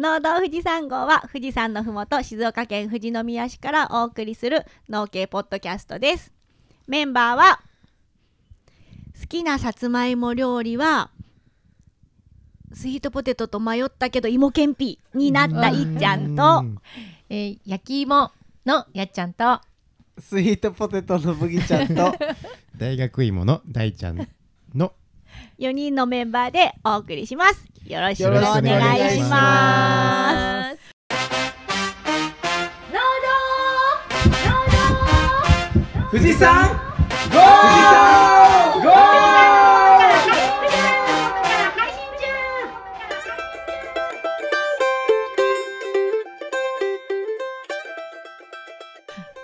[0.00, 6.32] 農道富士山号は富士山のふもと静岡県富士宮市からお送りする農系ポッドキャストです。
[6.88, 7.60] メンバーは
[9.20, 11.10] 好きなさつまいも料理は
[12.72, 16.64] スイートポテトと迷ったけど芋けんぴになったいっちゃんと
[17.28, 18.30] えー焼き芋
[18.64, 19.60] のやっちゃんと。
[20.18, 22.14] スイートポテトの麦ちゃんと
[22.74, 24.26] 大学芋の大ちゃん
[24.74, 24.94] の
[25.60, 27.66] 4人のメンバーでお送りします。
[27.86, 28.60] よろしくお願
[28.96, 30.80] いします。
[36.10, 36.66] 富士山
[37.30, 38.39] ゴー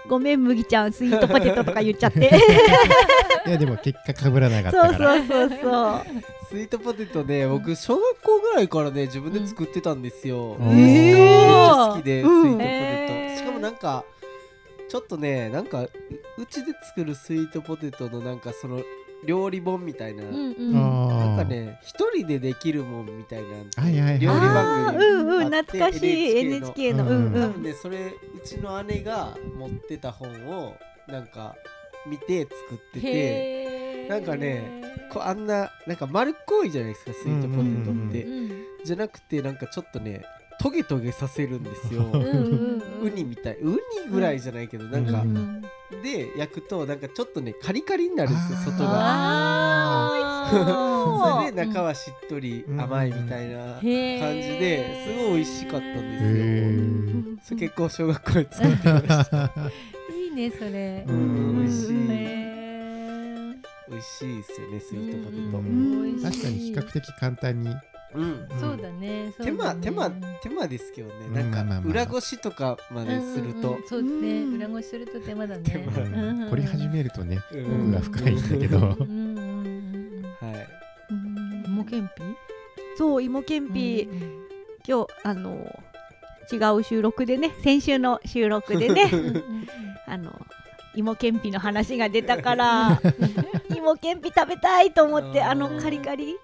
[0.08, 2.30] ごめん麦ちゃんスイートポテトとか言っちゃって。
[3.46, 5.16] いやでも結果かぶらなかったそうから。
[5.18, 6.02] そうそうそう
[6.48, 10.76] スイートポテトね僕小学校ぐらいからね自分で作ってたんですよ、うん。
[10.76, 13.36] めっちゃ好きでスイうんートポテト、へー。
[13.38, 14.04] しかもなんか
[14.88, 15.90] ちょっとねなんかう
[16.38, 18.80] うちで作るスイートポテトのなんかその
[19.26, 20.72] 料理本みたいな、うんうん。
[20.72, 23.48] なんかあね一人でできるもんみたいな
[23.82, 24.18] はいはいはい。
[24.18, 26.38] 料理番組うんうんあって懐かしい。
[26.38, 26.66] NHK の。
[26.66, 27.04] NHK の。
[27.04, 27.34] うんうん。
[27.34, 30.76] うん多分ねそれうちの姉が持ってた本を
[31.08, 31.56] なんか
[32.06, 34.82] 見て作っててなんかね
[35.12, 38.32] こうあんななんか丸っこいじゃないですかスイートポテトって、うん。
[38.32, 38.66] うんうん。
[38.84, 40.24] じゃなくてなんかちょっとね
[40.60, 42.02] トゲトゲさせるんですよ。
[42.02, 43.56] うんうんウニみたい。
[43.58, 43.78] ウニ
[44.10, 45.62] ぐらいじゃないけどなんか、うん
[46.02, 48.90] で焼くとなんかちょっとねカリカリになるんですよ外が。
[48.92, 50.50] あ
[51.40, 53.86] それで中はしっとり甘いみたいな感じ
[54.58, 57.30] ですごい美味しかったんへですー。
[57.32, 59.50] よそれ結構小学校で作ってました。
[60.12, 61.04] いいねそれ。
[61.06, 61.62] うん。
[61.62, 61.94] 美味しい。
[62.10, 63.54] へ
[63.88, 65.58] 美味しいですよねスイートポテト。
[66.30, 67.72] 確かに比較的簡単に
[68.16, 68.48] うん。
[68.58, 69.32] そうだね。
[69.42, 70.10] 手間手間
[70.42, 71.42] 手間ですけどね。
[71.42, 73.78] なんか裏ごしとかまですると。
[73.86, 74.08] そうね。
[74.42, 74.54] うん。
[74.56, 75.86] 裏ごしすると手間だね。
[76.50, 77.94] 凝り始めるとねうん。
[77.96, 78.78] 奥が深いんだけど。
[78.78, 78.96] はい。
[81.10, 82.08] うん芋けん。
[82.08, 82.10] ぴ
[82.96, 84.46] そう芋けんぴ、うん
[84.88, 85.66] 今日あの
[86.52, 89.10] 違う収録でね先週の収録でね。
[90.06, 90.30] あの
[90.96, 93.00] 芋けんぴの話が出たから
[93.76, 96.34] 芋けんぴ食べたいと思ってあのカリカリ？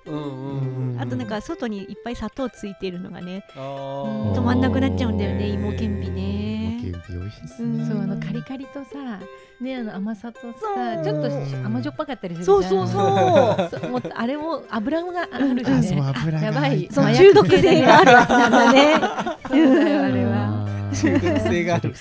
[0.99, 6.79] あとなんか外にいっぱい砂糖ついてるのがね止まんなくなっちゃうんだよね芋けんぴね。
[6.83, 7.79] 芋けんぴ美味しいっすうん。
[7.79, 9.21] ねそうあのカリカリとさ
[9.61, 11.31] ねあの甘さとさちょっと
[11.65, 12.63] 甘じょっぱかったりするじゃん。
[12.63, 13.81] そうそうそう。
[13.81, 16.47] そうもうあれも油があるしあそうね油が。
[16.47, 16.89] やばい。
[16.91, 19.01] そう中毒性があるやつなんだね。
[19.49, 20.91] そうだよあれは。
[20.93, 21.93] 中毒性がある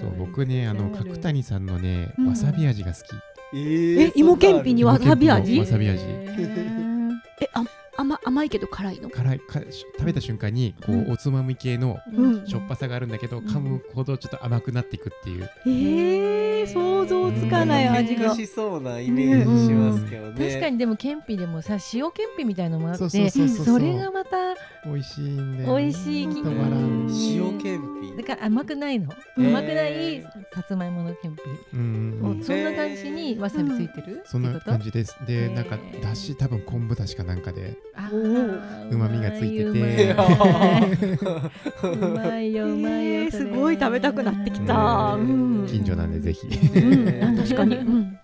[0.00, 2.28] そう僕ねあの角谷さんのねうん。
[2.28, 3.06] わさび味が好き。
[3.54, 5.58] ええ芋けんぴにわさび味？
[5.58, 6.04] わさび味
[7.98, 9.10] 甘甘いけど辛いの？
[9.10, 11.02] 辛いかし食べた瞬間にこうん。
[11.08, 12.46] うおつまみ系のうん。
[12.46, 13.44] しょっぱさがあるんだけどん。
[13.44, 15.50] 噛むほどちょっと甘くなっていくっていう。
[15.66, 18.34] えー、想像つかない味が。
[18.34, 20.48] しそうなイメージしますけどね。
[20.48, 24.54] 確かにでもけんぴでもさ塩けんぴみたいのもあってそうそうそうそうそれがまた
[24.84, 25.82] 美味しいんだよね。
[25.82, 29.12] 美味しい止まらん塩けんぴだから甘くないの？
[29.36, 30.22] 甘くない
[30.52, 31.42] さつまいものけんぴ
[31.74, 31.80] うん
[32.22, 32.44] うんうん。
[32.44, 34.22] そんな感じにわさびついてる？
[34.24, 35.16] そんな感じです。
[35.26, 37.76] でなんかだし多分昆布だしかなんかで
[38.90, 40.14] うまみがついてて。
[41.82, 45.26] うまいようまいよすごい食べたくなってきた、ねう
[45.64, 45.66] ん。
[45.66, 46.46] 近所なんでぜひ。
[46.46, 47.24] うん。
[47.24, 47.76] あ確かに、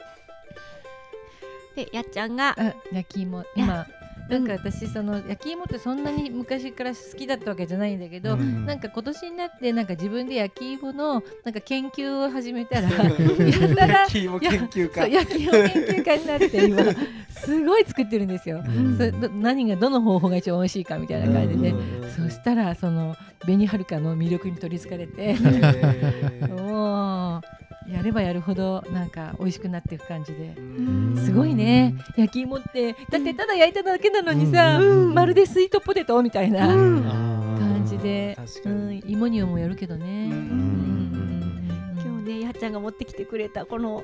[1.74, 3.86] でやっちゃんがあ焼き芋今
[4.28, 8.64] なんか私その焼き芋ってそんなに昔から好きだったわけじゃないんだけど、うん。
[8.64, 15.08] なんか今年になってなんか自分で焼き芋のなんか研究を始めたらやたら焼き芋研究家。
[15.12, 16.82] 焼き芋研究家になって今
[17.28, 18.62] すごい作ってるんですよ。
[18.66, 18.96] うん。
[18.96, 22.10] そど何がどの方法が一番美味しいかみたいな感じで、うん。
[22.10, 25.36] そしたらその紅はるかの魅力に取りつかれて。
[26.48, 30.54] もうやればやるほどなんか美味しくなっていく感じで。
[30.56, 31.16] うん。
[31.16, 31.94] すごいね。
[32.16, 35.14] 焼き芋ってだってただ焼いただけなのにさ、うん。
[35.14, 37.02] まるでスイートポテトみたいなうん。
[37.02, 40.28] 感じで、うんに、芋にもよるけどね。
[40.28, 44.02] 今日ねやっちゃんが持ってきてくれたこの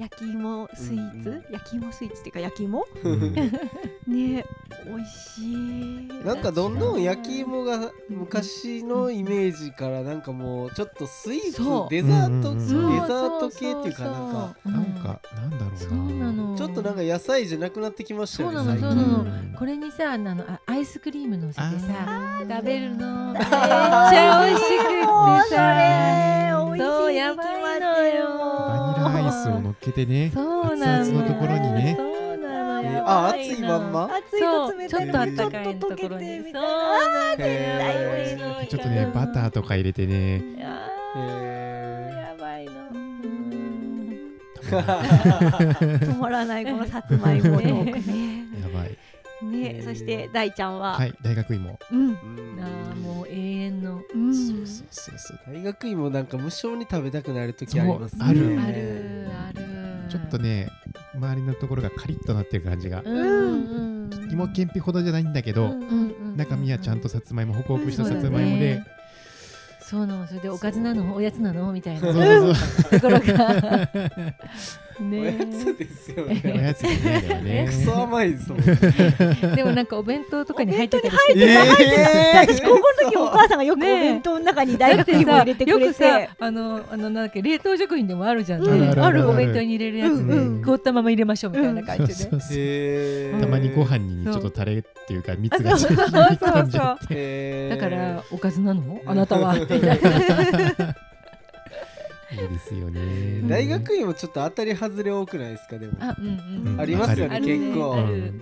[0.00, 2.86] 焼き芋スイーツ、うん焼き芋スイーツっていうか焼き芋？
[3.04, 3.34] うん。
[4.08, 4.46] ね
[4.86, 6.08] 美味しい。
[6.24, 13.00] なんかどんどん焼き芋が昔のイメージからなんかもうちょっとスイーツデザートうんうんうん。
[13.02, 15.76] デザート系っていうかなんかなんかなんだろうな。
[15.78, 16.56] そうなの。
[16.56, 19.24] ちょっとなんか野菜じゃなくなってきましたよねそうなの最そうなの。
[19.24, 21.66] 近これにさあのあアイスクリーム乗せてさ
[22.06, 24.86] あ食べるのめっちゃ美味しくっ
[25.50, 26.64] てさ。
[26.64, 26.80] おしい。
[26.80, 27.44] そうやば
[27.76, 27.79] い
[29.30, 31.94] スを乗っけてねそうなの熱々のところにね。
[31.96, 34.08] そうなのあ熱いまんま？
[34.28, 36.68] 熱いそうと冷たいちょっとあのったかいちょっと溶けところにてみたそう
[37.36, 37.48] い
[38.36, 40.38] ななんちょっとねバターとか入れてね。
[40.38, 40.78] いや
[42.38, 42.72] ばいの。
[42.92, 43.00] うん。
[44.70, 46.64] 止まらない。
[46.64, 47.40] このさつまい。
[47.42, 48.44] もトークね。
[48.62, 48.96] やばい
[49.46, 49.82] ね。
[49.84, 51.78] そして大ちゃんは、はい大学芋。
[51.90, 51.98] うん。
[51.98, 52.56] うん。
[52.56, 54.02] なあもう永遠の。
[54.14, 54.34] うん。
[54.34, 55.40] そうそうそうそう。
[55.54, 58.24] 大学芋なんか無性に食べたくなる時ありますね。
[58.24, 58.40] ある。
[58.52, 59.60] うんあるある。
[60.10, 60.68] ちょっとね
[61.14, 63.02] 周りのところがカリッとなってる感じが。
[63.04, 64.30] うんうん。
[64.30, 65.74] 芋けんぴほどじゃないんだけど、
[66.36, 68.82] 中身はちゃんとさつまいもホクホクしたさつまいもで、
[69.80, 71.72] そうなのそれでおかずなのおやつなの？
[71.72, 72.00] みたいな。
[72.00, 73.00] そうそうそう。
[73.00, 73.88] ところが
[75.00, 77.64] おねやつですよ おねやつねあれはね。
[77.66, 81.56] クソ甘いですもんでもなんかお弁当とかに入ってたりするえ
[82.46, 82.74] 私高校
[83.04, 96.50] の時お母さんがよくお弁当の中に大学芋入れてくれよくさてあのあのなんだっけ冷凍食品でもあるじゃん、うんねあるお弁当に入れるやつね、うんうん凍ったまま入れましょうみたいな感じで、たまにご飯にちょっとタレっていうか蜜あがそうそう染みそう。
[96.50, 99.00] 込んじだからおかずなの？
[99.06, 99.54] あなたは。
[99.54, 101.09] って言って
[102.32, 103.42] いいですよね。
[103.48, 105.94] 大学芋ちょっと当たり外れ多くないですかでも。
[106.00, 106.80] あうんうん、うん。
[106.80, 107.96] ありますよね結構。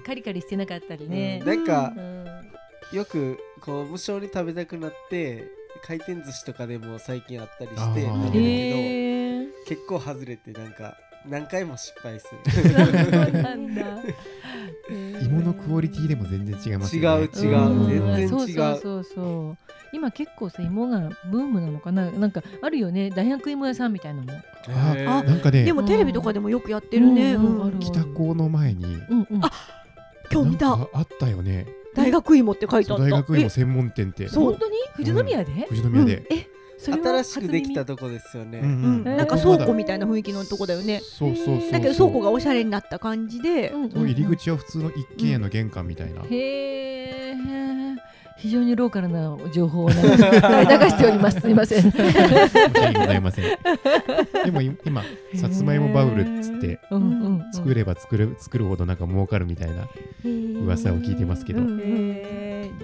[0.05, 2.19] カリカリしてなかったりね、なんかうん。
[2.93, 5.45] よくこう無性に食べたくなって
[5.83, 10.97] 回転寿司とかでも最近あったりして食べるけど結構外れてなんか
[11.27, 13.83] 何回も失敗す そうるなんだ。
[15.23, 17.29] 芋のクオリティでも全然違います違よね。
[17.35, 17.59] う違う。
[17.59, 17.87] うん。
[17.89, 18.29] 全然違う。
[18.29, 19.57] そうそうそうそう。
[19.93, 22.11] 今結構さ芋がブームなのかな？
[22.11, 23.11] なんかあるよね。
[23.11, 24.33] 大学芋屋さんみたいなの。
[24.33, 24.39] も。
[24.69, 25.27] あへー。
[25.27, 29.45] なんかねでもテレビとかでもよくやってるね、うんうんうんある北高の前にうんうん。
[29.45, 29.51] あ
[30.33, 30.73] 今日見た。
[30.73, 31.67] あったよね。
[31.95, 33.05] 大学芋って書いてあった。
[33.05, 34.29] 大学芋専門店って。
[34.29, 34.45] そう。
[34.45, 34.77] 本当に？
[34.95, 35.67] 富士宮で？
[35.69, 36.47] 富士宮で、え、
[36.79, 41.01] 新しくできたとこですよね、うんうん、なんか倉庫みたいな雰囲気のとこだよね。
[41.01, 47.18] そうそうそうだけど倉庫がおしゃれになった感じで、うんうんそう入り口は普通の一軒家の玄関みたいな、へえ。
[48.39, 51.41] 非常にローカルな情報を流し 流しております。
[51.41, 51.91] すみません。
[51.91, 53.45] 申し訳ございません。
[54.45, 55.03] でもい今
[55.35, 57.53] さつまいもバブルっつってうんうんうん。
[57.53, 59.89] 作れば作る作るほどなんか儲かるみたいな
[60.63, 61.61] 噂を聞いてますけど、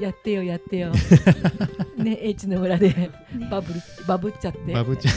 [0.01, 0.93] やってよやってよ。
[1.97, 3.11] ね、H の村で
[3.51, 4.73] バブルバブっちゃって。
[4.73, 5.15] バブちゃん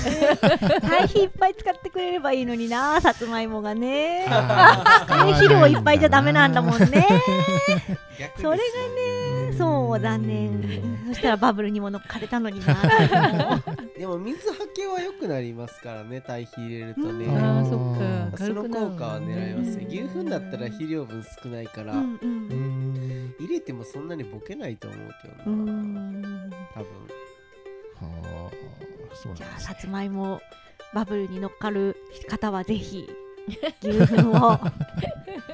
[0.82, 4.26] 堆肥いっぱい使ってくれればいいのになさつまいもがね。
[4.30, 5.26] あー。
[5.26, 7.08] ね肥料いっぱいじゃダメなんだもんね。
[8.20, 11.08] 逆 それがねそう残う念ん。
[11.08, 12.84] そしたらバブルにも乗っかれたのにな。
[13.98, 17.38] でも水はけは良くなりますからね堆肥入れるとね、うん。
[17.38, 18.38] ああそっか。
[18.38, 19.78] その軽くなる効果は狙います。
[19.78, 23.36] ねね牛糞だったら肥料分少ないから、うんうんうーん。
[23.40, 26.52] 入れてもそんなにボケないと思うけどな、うーん。
[26.74, 26.88] 多分。
[28.00, 29.76] はあそうじゃあなんですね。
[29.76, 30.40] さつまいも
[30.94, 31.96] バブルに乗っかる
[32.30, 33.10] 方はぜひ
[33.82, 34.60] 牛糞を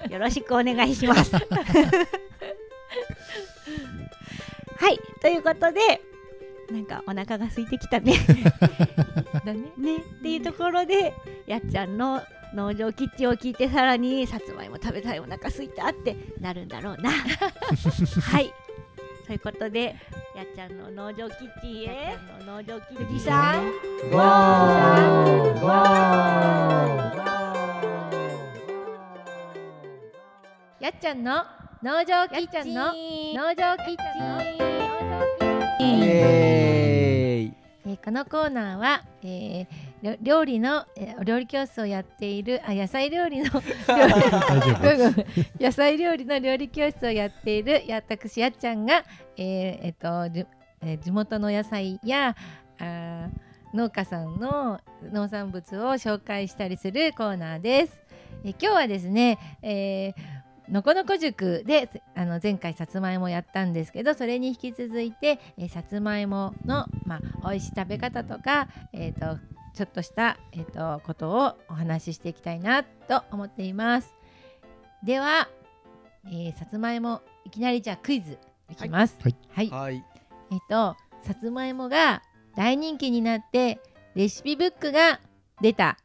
[0.10, 1.31] よろしくお願いします。
[4.83, 6.01] はいということで
[6.69, 8.15] なんかお腹が空いてきたね。
[9.45, 9.62] だね。
[9.77, 11.13] ねっていうところで
[11.47, 12.21] やっちゃんの
[12.53, 17.12] 農場キッチンを聞いてさらにさつまいも食べたいお腹空いたってなるんだろうな。
[18.27, 18.53] はい
[19.25, 19.95] ということで
[20.35, 23.71] やっちゃんの農場キッチンへ農場キッチンさん
[24.12, 25.68] ゴーゴ
[30.81, 36.04] やっちゃんの農場キッチンの農場キッチイン。
[36.04, 37.54] えー
[38.04, 43.45] このコーナーは、えー料理の、えーお料理教室をやっているあ野菜料理の
[45.59, 49.04] 野菜料理の料理教室をやっているや私やっちゃんが、
[49.37, 50.45] えーえっとじ
[50.81, 52.35] えー地元の野菜や
[52.80, 53.30] あー
[53.73, 54.80] 農家さんの
[55.11, 57.99] 農産物を紹介したりするコーナーです。
[58.45, 69.40] えー今日はですね、えーのこのこ塾であの前回さつまいもやったんですけどそれに引き続いて、えーさつまいもの、まあ、美味しい食べ方とか、えー、と
[69.76, 74.16] ちょっとした、えー、とことをお話ししていきたいなと思っています。
[75.04, 75.50] では、
[76.28, 78.38] えーさつまいもいきなりじゃあクイズ
[78.70, 79.18] いきます。
[79.22, 79.36] はい。
[79.50, 79.70] はい。
[79.70, 80.06] はい。
[80.52, 82.22] えっとさつまいもが
[82.56, 83.80] 大人気になって
[84.16, 85.20] レシピブックが
[85.62, 85.98] 出た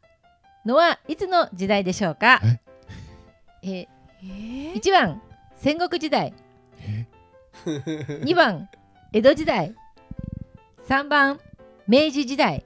[0.67, 2.41] のはいつの時代でしょうか？
[3.62, 3.67] え？
[3.67, 3.88] ーえ
[4.22, 5.22] 1番
[5.56, 6.32] 戦国時代。
[6.80, 7.06] え？
[8.25, 8.68] 2番
[9.12, 9.75] 江戸時代。
[10.88, 11.38] 3番
[11.87, 12.64] 明治時代。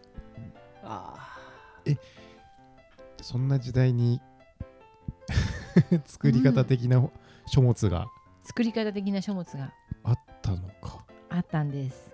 [0.85, 1.39] あ
[3.21, 4.21] そんな時代に
[6.05, 7.09] 作り方的な
[7.47, 8.07] 書物が。
[8.45, 9.73] 作り方的な書物が。
[10.05, 12.12] あったのか、あったんです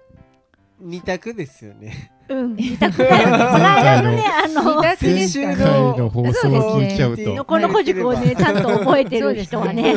[0.81, 2.13] 二択ですよね。
[2.29, 2.99] うん 二択。
[2.99, 7.35] だよねこの間のね あの先週の放送を聞いちゃうと。
[7.35, 9.95] のこのこ塾をねちゃんと覚えてる人はね。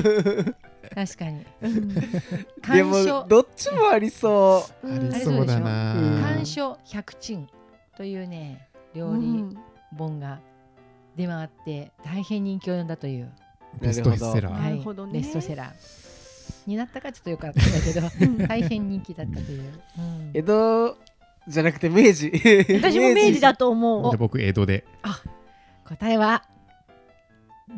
[0.93, 1.45] 確かに。
[1.61, 2.01] う んで
[2.61, 5.93] 鑑も賞どっちもありそありそうだな。
[5.93, 7.47] うん鑑賞百珍
[7.95, 9.57] というね料理うん
[9.97, 10.39] 本が
[11.15, 13.29] 出回って大変人気を呼んだという、
[13.81, 14.77] ベストセラなー。
[14.77, 15.19] るほどね。
[15.19, 16.10] ベストセラー
[16.67, 18.37] になったかちょっとよくわかんないけどうん。
[18.47, 19.63] 大変人気だったという、
[19.97, 20.31] うん。
[20.33, 20.97] 江戸
[21.47, 22.31] じゃなくて明治。
[22.81, 24.11] 私も明治だと思う。
[24.11, 24.85] で僕江戸で。
[25.85, 26.43] 答えは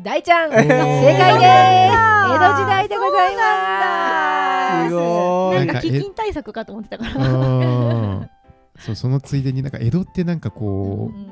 [0.02, 0.50] 大ちゃん。
[0.50, 0.74] 正解です。
[0.74, 4.88] 江戸時代でございます。
[4.90, 5.64] すごない。
[5.64, 8.30] んかなんか飢饉対策かと思ってたかうらん
[8.78, 11.30] そうそのついでになんか江戸ってなんかうこう、ん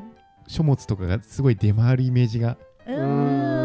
[0.49, 2.56] 書物とかがすごい出回るイメージが。
[2.87, 3.62] うーん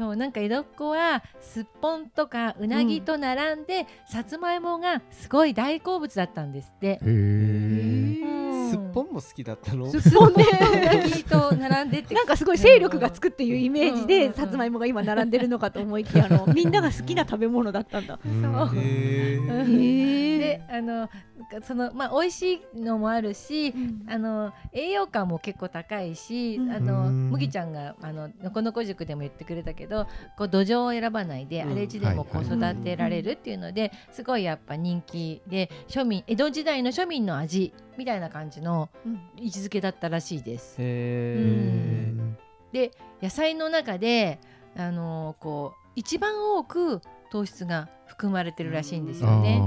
[0.00, 7.00] そうなんか江戸っ子はすっぽんとかうなぎと並んで、さつまいもがすごい大好物だったんですって。
[7.02, 8.09] へー
[8.88, 9.90] すっぽんも好きだったの？
[9.90, 18.18] すっぽんとうなぎと並んでってなんかすごい勢力がつくっていうイメージでさつまいもが今並んでるのかと思いきやあのみんなが好きな食べ物だったんだ。
[20.40, 21.08] であの
[21.62, 23.74] そのまあ美味しいのもあるし
[24.08, 26.70] あの栄養価も結構高いし、うん。
[26.72, 27.30] あのうん。
[27.30, 30.06] 麦ちゃんがあののこのこ塾でも言ってくれたけど
[30.36, 31.70] こう土壌を選ばないで、うん。
[31.70, 38.69] 荒れ地でもこう育てられるっていうので、すごいやっぱ人気で庶民江戸時代の庶民の味みたいな感じの
[39.04, 39.20] うん。
[39.36, 40.76] 位置づけだったらしいです。
[40.78, 42.14] へ
[42.72, 44.38] で野菜の中で
[44.76, 47.00] あのこう一番多く
[47.30, 49.60] 糖質が含まれてるらしいんですよね。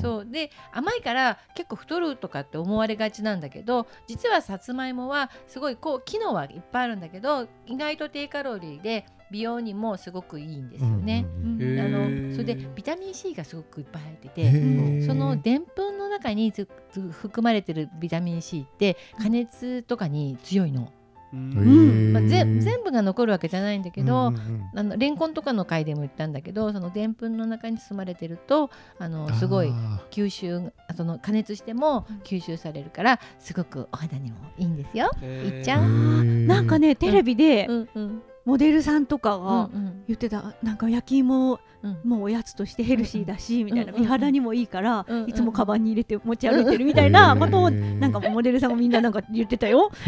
[0.00, 0.26] そう。
[0.26, 11.26] で甘いから結構太るとかって思われがちなんだけど実はさつまいもはすごいこう機能はいっぱいあるんだけど意外と低カロリーで美容にもすごくいいんですよね。
[11.42, 15.06] うんうんあのそれでビタミン C がすごくいっぱい入ってへてー。
[15.06, 16.52] そのでんぷんの中に
[17.12, 20.92] 含まれてるビタミン C って加熱とかに強いの。
[21.32, 22.12] うん。
[22.12, 24.78] まあ、ぜ全部が残るわけじゃないんだけど、うんうんうん。
[24.78, 35.10] あのレンコンとかの回でも言ったんだけどそのでんぷんの中に包まれてるとあのすごいあ吸収その加熱しても吸収されるからすごくお肌にもいいんですよ。
[35.22, 39.70] いっちゃんなんかねテレビでうんうんモデルさんとかうんが
[40.06, 41.98] 言ってたなんか焼き芋うん。
[42.02, 43.92] もうおやつとしてヘルシーだしみたいな。
[43.92, 48.12] うんうん美肌にもいいからうんうんいつもカバンに入れて持ち歩いてるみたいなことをなん。
[48.12, 49.90] かモデルさんがみんななんか言ってたよ。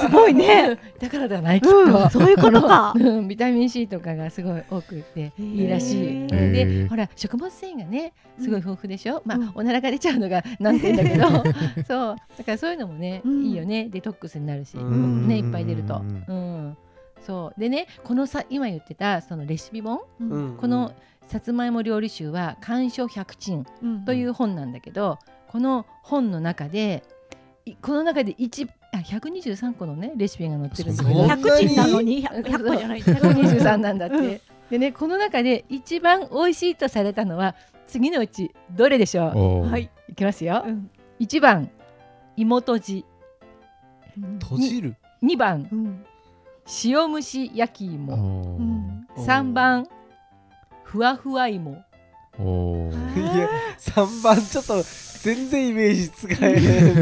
[0.00, 0.78] すごいね。
[1.00, 2.08] だからではないきっうんと。
[2.10, 2.94] そういうことか。
[2.98, 6.26] うんビタミン C とかがすごい多くていいらしい。
[6.28, 11.26] でほら食物繊維がねすごい豊富でしょ、まあ、うんおならが出ちゃうのが 難点だけど。
[11.28, 12.16] そう。
[12.38, 13.44] だからそういうのもね、うん。
[13.46, 13.88] いいよね。
[13.90, 15.26] デトックスになるし、うん。
[15.28, 15.96] ねいっぱい出ると。
[15.96, 16.24] うん。
[16.28, 16.32] う
[16.68, 16.76] ん
[17.26, 17.60] そう。
[17.60, 20.30] でねこのさ今言ってたそのレシピ本、うん。
[20.30, 20.56] うん。
[20.56, 20.92] この
[21.26, 24.04] さつまいも料理集は「漢書百珍」うん。
[24.04, 25.18] という本なんだけど、
[25.48, 27.02] この本の中で
[27.64, 31.18] いこの中で一あ123個のねレシピが載ってるんだけど。
[31.18, 33.00] そんなに100人なのに 100, 100個じゃない。
[33.02, 34.16] 123なんだって。
[34.16, 34.40] うん
[34.70, 37.54] でねこの中で一番美味しいとされたのは
[37.86, 39.70] 次のうちどれでしょう？
[39.70, 39.88] はい。
[40.08, 40.64] いきますよ。
[40.66, 40.90] うん。
[41.20, 41.70] 1番
[42.36, 43.04] 芋とじ
[44.40, 44.96] 閉じる。
[45.22, 45.68] 2番。
[45.70, 46.04] うん
[46.84, 48.16] 塩蒸し焼きお芋ー。
[48.16, 49.06] うん。
[49.16, 49.86] 3番
[50.84, 51.82] ふわふわ芋。
[52.38, 53.34] おー。
[53.34, 54.82] いや3番ちょっと
[55.22, 56.52] 全然イメージ使え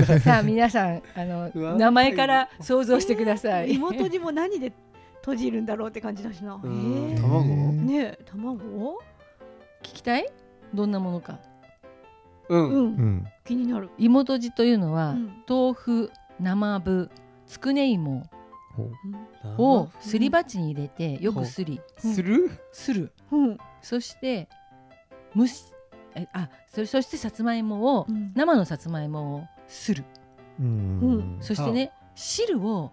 [0.06, 3.74] ないさあ皆さんあの名前から想像してください。
[3.74, 4.72] 芋とじも何で
[5.20, 6.60] 閉じるんだろうって感じだしな。
[6.64, 7.72] え卵？
[7.72, 8.98] ねえ卵？
[9.82, 10.26] 聞きたい？
[10.72, 11.38] どんなものか。
[12.48, 12.68] うん。
[12.68, 12.74] うん。
[12.74, 13.26] うん。
[13.44, 13.90] 気になる。
[13.98, 15.42] 芋とじというのは、うん。
[15.48, 17.10] 豆腐生ぶ
[17.46, 18.28] つくね芋
[19.58, 21.80] をすり鉢に入れてよくすり。
[21.98, 22.50] する？
[22.72, 23.12] する。
[23.30, 23.58] うん。
[23.82, 24.48] そして
[25.36, 25.64] 蒸し
[26.14, 28.32] えあそれそしてさつまいもをうん。
[28.34, 30.04] 生のさつまいもをする。
[30.60, 31.38] うん。
[31.40, 32.90] そしてね汁を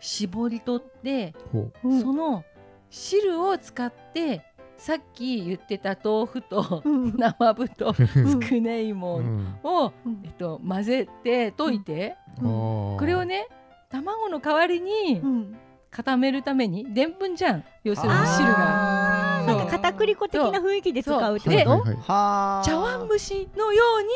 [0.00, 1.34] 絞り取って、
[1.82, 2.44] その
[2.90, 4.42] 汁を使って
[4.76, 7.12] さっき言ってた豆腐とうん。
[7.18, 10.22] 生ぶとつくね芋うんを、うん。
[10.24, 12.44] えっと、混ぜて溶いて、うん。
[12.44, 13.46] ここれをね
[13.94, 15.56] 卵の代わりにうん。
[15.90, 17.64] 固めるためにでんぷんじゃん。
[17.84, 19.44] 要するに汁が。
[19.46, 24.08] なんか片栗粉的な雰囲気で使うってでこと茶碗蒸しのように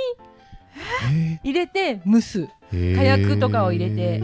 [1.38, 2.48] え入れて蒸す。
[2.72, 2.96] ー。
[2.96, 4.20] 火薬とかを入れて。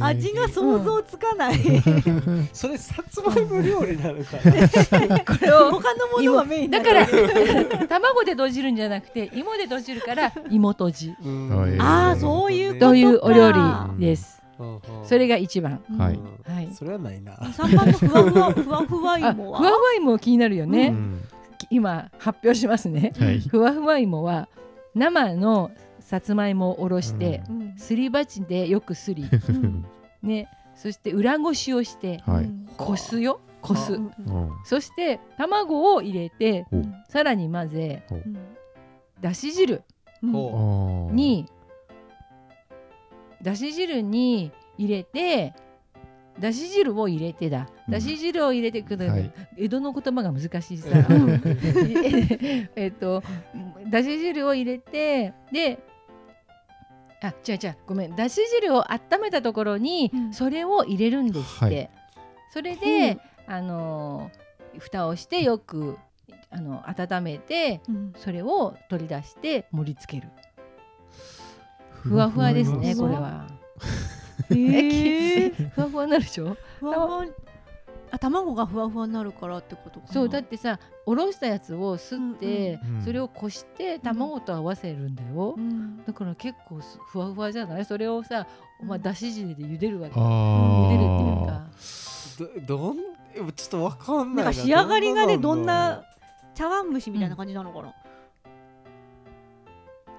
[0.00, 1.58] 味が想像つかない。
[2.52, 6.80] それさつまいも料理なのか これを 他のものはメインだ。
[6.80, 11.14] から卵で閉じるんじゃなくて芋で閉じるから芋とじ。
[11.78, 12.90] ああそういうことか。
[12.90, 13.60] というお料理
[14.00, 14.35] です
[15.04, 15.82] それがが一番。
[15.98, 16.18] はい。
[16.50, 16.68] はい。
[16.72, 17.36] それはないな。
[17.52, 20.94] 三番のふわふわふわふわあふ芋はわふわ芋気になるよね、
[21.70, 23.12] 今発表しますね。
[23.18, 23.40] はい。
[23.40, 24.48] ふわふわ芋は
[24.94, 25.70] 生の
[26.00, 27.74] さつまいもをおろして、うん。
[27.76, 29.84] すり鉢でよくすり、ん。
[30.22, 32.22] ね、そして裏ごしをして
[32.76, 33.40] こすよ？
[33.60, 33.98] こす。
[34.64, 36.82] そして卵を入れてお。
[37.10, 38.38] さらに混ぜうん
[39.20, 39.82] だし汁
[40.22, 41.46] に
[43.46, 45.54] だし汁に入れて
[46.40, 47.68] だし汁を入れてだ。
[47.86, 47.92] うん。
[47.92, 49.32] だし汁を入れてくる、はい。
[49.56, 50.88] 江戸の言葉が難しいさ。
[51.08, 51.40] うん。
[52.74, 53.22] えっと
[53.88, 55.78] だし汁を入れてで
[57.22, 58.16] あ違う違うごめん。
[58.16, 60.34] だし汁を温めたところにうん。
[60.34, 61.90] それを入れるんですって、はい。
[62.50, 64.46] それで、あのー
[64.78, 65.96] 蓋をしてよく
[66.50, 68.12] あの温めてうん。
[68.18, 70.30] それを取り出して盛り付ける
[72.08, 73.46] ふわふわですねこれは。
[74.48, 76.56] ふわふわになるでしょ？
[76.80, 76.90] ふ
[78.12, 80.12] あ卵がふわふわになるからってことかな。
[80.12, 83.02] そうだってさおろしたやつをすって、うんうん。
[83.04, 86.04] それをこして卵と合わせるんだよ、うん。
[86.04, 87.84] だから結構すふわふわじゃない？
[87.84, 88.46] それをさ、
[88.82, 90.14] まあ、だし汁で茹でるわけ。
[90.16, 91.46] あ茹でるっていうあ。
[91.46, 92.66] か。
[92.68, 92.98] どどん
[93.34, 94.50] えちょっとわかんなな。
[94.50, 96.04] ないんか仕上がりがねどんのな
[96.54, 97.92] 茶碗蒸しみたいな感じなのかな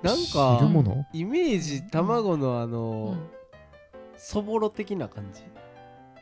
[0.03, 1.05] なん汁か物？
[1.13, 3.29] イメージ卵のあうのん。
[4.17, 5.41] そぼろ的な感じ。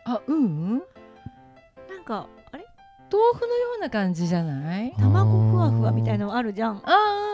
[0.05, 0.69] あうんうん。
[0.77, 2.65] なんかあれ？
[3.11, 4.93] 豆腐のような感じじゃない？
[4.97, 6.77] 卵ふわふわみたいなのあるじゃん。
[6.77, 7.31] ああ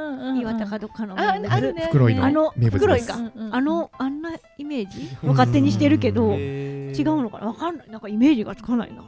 [0.00, 9.04] うんうん岩田かどっかのああるね袋井のあの袋井かうんうんうんあのあんなイメージを勝手にしてるけど違うのかなわかんないなんかイメージがつかないな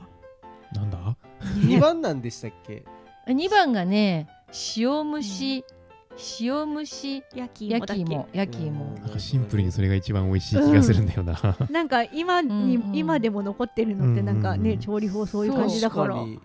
[0.75, 1.17] なんだ
[1.65, 2.85] 二番なんでしたっけ
[3.27, 4.29] 2番がね
[4.77, 5.65] 塩蒸し、
[6.41, 8.03] 塩蒸し焼き芋だっけ？
[8.03, 8.85] 焼き芋焼き芋。
[8.85, 9.03] うん。
[9.03, 11.57] なんかシンプルにそれが一番美味しい気がするんだよな。
[11.71, 12.91] なんか今に、うん。
[12.91, 16.15] うん今でも残ってるのってなんかね、うん調理法そういう感じだから。
[16.15, 16.41] 確に。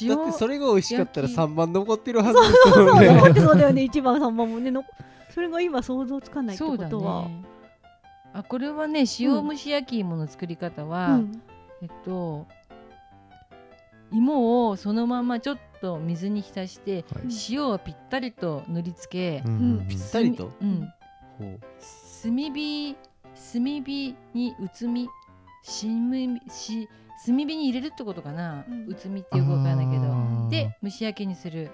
[0.00, 1.38] 塩だってそれが美味しかったら焼き。
[1.38, 3.82] 3番残ってるはずそうそうそう残ってそうだよね。
[3.82, 4.82] 1番3番もねの
[5.34, 7.44] それが今想像つかないってそうだことはね。
[8.32, 11.42] あこれはね塩蒸し焼き芋の作り方は、うん。
[11.82, 12.46] えっと
[14.10, 17.24] 芋をそのままちょっと水に浸してはい。
[17.50, 19.52] 塩をぴったりと塗りつけ、うん。
[19.52, 20.50] うんうんぴったりと？
[20.60, 20.88] うん、
[21.38, 21.60] ほう。
[22.22, 22.96] 炭火
[23.52, 25.08] 炭火にうつみ
[25.62, 26.88] しむし
[27.26, 28.86] 炭火に入れるってことかな、うん。
[28.88, 30.48] うつみってよくわからないけど。
[30.50, 31.70] で蒸し焼きにする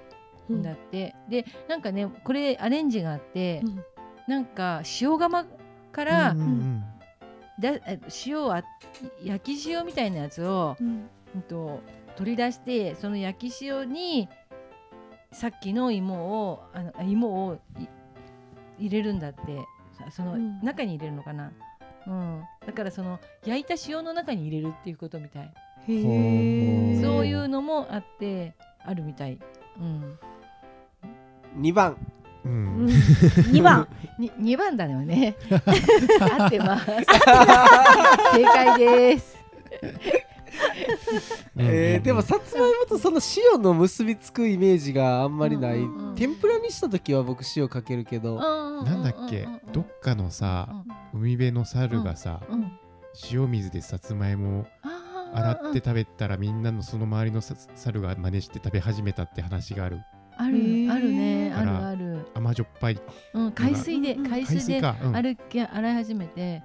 [0.48, 0.56] うん。
[0.58, 3.84] んだって、でなんかねこれアレンジがあって、うん。
[4.26, 5.46] なんか塩釜
[5.92, 6.84] から、うんうん。
[7.60, 8.62] だえ塩をあ
[9.22, 11.08] 焼き塩みたいなやつを、うん。
[11.34, 11.80] うんと
[12.16, 14.28] 取り出してその焼き塩に
[15.32, 17.88] さっきの芋をあのあ芋をい
[18.78, 19.40] 入れるんだって。
[19.94, 20.60] さそのうん。
[20.60, 21.52] 中に入れるのかな、
[22.06, 25.48] うん、だからその焼いた塩の中に入れるっていうことみたい、へ
[25.88, 29.38] えそういうのもあってあるみたい、
[29.78, 30.18] うん、
[31.60, 31.96] 2番。
[32.44, 32.86] ううん。
[32.86, 33.88] ん、2番。
[34.18, 35.36] に2番だよね。
[36.38, 36.86] 合ってます。
[36.86, 39.38] 正解です
[41.56, 43.20] えーでもさつまいもとその
[43.54, 49.48] 塩の結びつくイメージがあんまりない、うんうんうん天ぷらにした時は僕塩かけるけど、なんだっけ？
[49.72, 50.68] どっかのさ
[51.12, 52.40] 海辺の猿がさ
[53.32, 54.66] 塩水でさつまいも
[55.34, 60.00] 洗って食べたらみんなのその周りのさ猿が真似して食べ始めたって話がある。
[60.36, 60.56] ある
[60.90, 61.52] あるね。
[61.52, 63.00] あるある、甘じょっぱい
[63.34, 66.62] うん、海水で海水で洗い始めて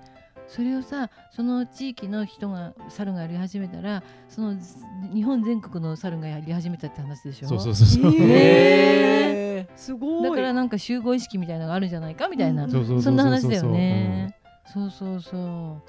[0.49, 4.77] それをさその地域の人が猿がやり始めたらそのず
[5.13, 7.47] 日本全国の猿がやり始めたって話でしょ？
[7.47, 10.29] そうそうそうそう、へへすごい。
[10.29, 12.71] だからなんか集合意識みたいなのがあるんじゃないかみたいな、うん。
[12.71, 14.35] そうそうそうそんな話だよね、
[14.73, 15.83] そうそうそ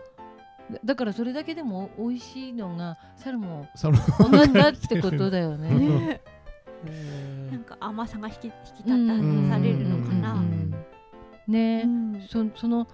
[0.71, 0.75] う。
[0.75, 3.97] だだからそれだけでも美味しいのが猿も猿
[4.31, 5.71] 同じだってことだよね。
[5.71, 6.21] ね。
[6.85, 10.39] ーなんか甘さが引き引き立うんたされるのかな、うん。
[10.39, 10.47] うん。
[11.49, 11.53] うん。
[11.53, 12.21] ね、うん。
[12.29, 12.87] そその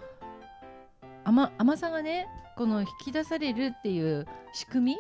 [1.27, 4.97] 甘甘さがねこの引き出されるっていう仕組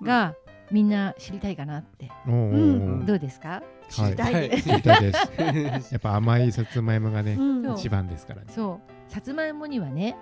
[0.00, 0.34] みが
[0.70, 3.06] みんな知りたいかなって、おうん。
[3.06, 3.62] どうですか？
[3.90, 4.34] 知りたい。
[4.34, 4.62] はい。
[4.62, 5.12] 知りたいで
[5.82, 5.92] す。
[5.92, 7.72] やっぱ甘いさつまいもがね、うん。
[7.74, 8.46] 一番ですからね。
[8.48, 9.12] そう。
[9.12, 10.16] さつまいもにはね、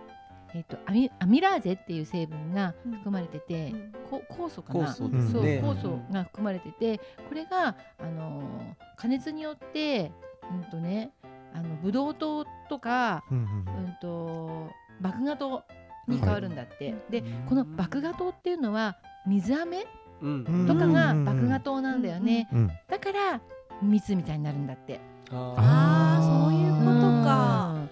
[0.52, 2.92] えっとアミアミラーゼっていう成分がうん。
[2.94, 3.92] 含まれてて、うん。
[4.10, 4.86] こ酵素かな？
[4.88, 10.12] 酵素ですそうね酵素が含まれててこれが、あのー加熱によって
[10.52, 11.12] うんとね
[11.54, 13.84] あのブドウ糖とか、うんうん。
[13.84, 14.70] うん、と
[15.02, 15.64] 麦芽糖
[16.08, 19.86] に変わるんだって、でこの麦芽糖っていうのは水飴
[20.22, 20.66] うん。
[20.66, 21.24] とかがうん。
[21.24, 22.58] 麦芽糖なんだよね、うん。
[22.58, 22.70] うん。
[22.88, 23.40] だから
[23.82, 25.00] 蜜みたいになるんだって。
[25.30, 26.50] ああー。
[26.50, 27.72] そういうことか。
[27.74, 27.90] うん。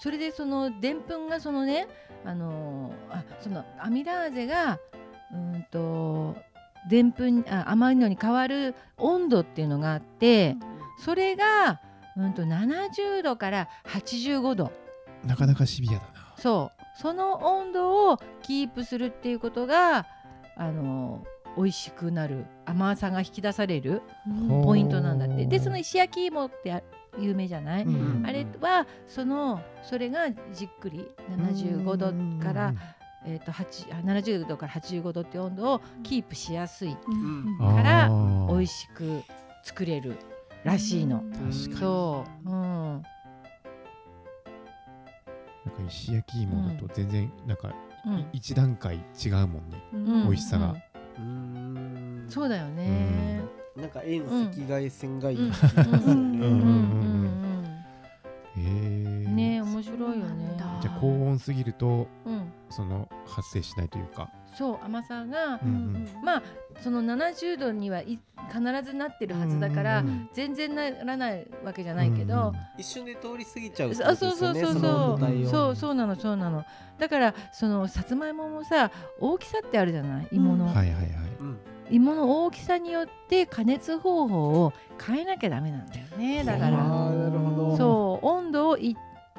[0.00, 1.86] それでそのでんぷんがそのね
[2.24, 4.78] あのーあそのアミラーゼが
[5.32, 6.36] うんと
[6.90, 10.56] でんぷんあ甘いのに変わる温度っていうのがあって
[11.04, 11.80] それが、
[12.16, 14.72] うん、と70度から85度。
[15.24, 16.82] なかなかシビアだなそう。
[17.00, 20.06] その温度をキープするっていうことが
[20.56, 21.24] あの
[21.56, 24.02] 美味しくなる甘さが引き出される
[24.64, 25.46] ポイントなんだって。
[25.46, 26.82] でその石焼き芋ってあ
[27.18, 32.74] 有名じゃない、うんうんあれはそのそれがじっくり75度から、
[33.26, 36.98] えー、と8あ70度から85度って温度をキープしやすいか
[37.82, 38.08] ら
[38.48, 39.22] 美味しく
[39.62, 40.16] 作れる
[40.64, 41.18] らしいの。
[41.18, 41.52] 確かに。
[41.76, 43.02] そう、うん
[45.64, 48.26] なんか石焼き芋だと全然なんかうん。
[48.32, 50.22] 一段階違うもんね、うん。
[50.24, 50.74] 美味しさが。
[51.18, 51.24] うん。
[51.24, 51.28] う
[52.26, 52.26] ん。
[52.28, 53.40] そうだよね。
[53.76, 55.52] なんか遠赤外線がいいうん。
[55.52, 56.40] って言いますようん。
[56.40, 57.82] ね。
[58.56, 58.62] えう
[59.28, 59.36] ん。
[59.36, 60.56] ね面白いよね。
[60.82, 65.68] じゃあ高温すぎるとうん、その発生しないというか、そう甘さがうん。
[65.68, 66.08] うん。
[66.24, 66.42] まあ
[66.80, 74.16] その70度にはい必ずなってるはずだから、うんうん全然ならないわけじゃないけど、一瞬で通り過ぎちゃうってそう。
[74.16, 74.74] そうそうそう。
[75.46, 76.64] そうそうなのそうなの。
[76.98, 80.28] だからそのさつまいももさ大きさってあるじゃない？
[80.32, 81.04] 芋の、はいはいはい。
[81.40, 81.58] うん。
[81.90, 84.72] 芋の大きさによって加熱方法を
[85.04, 86.78] 変えなきゃダメなんだよねだから。
[86.78, 87.76] あーなるほど。
[87.76, 88.96] そう温度をい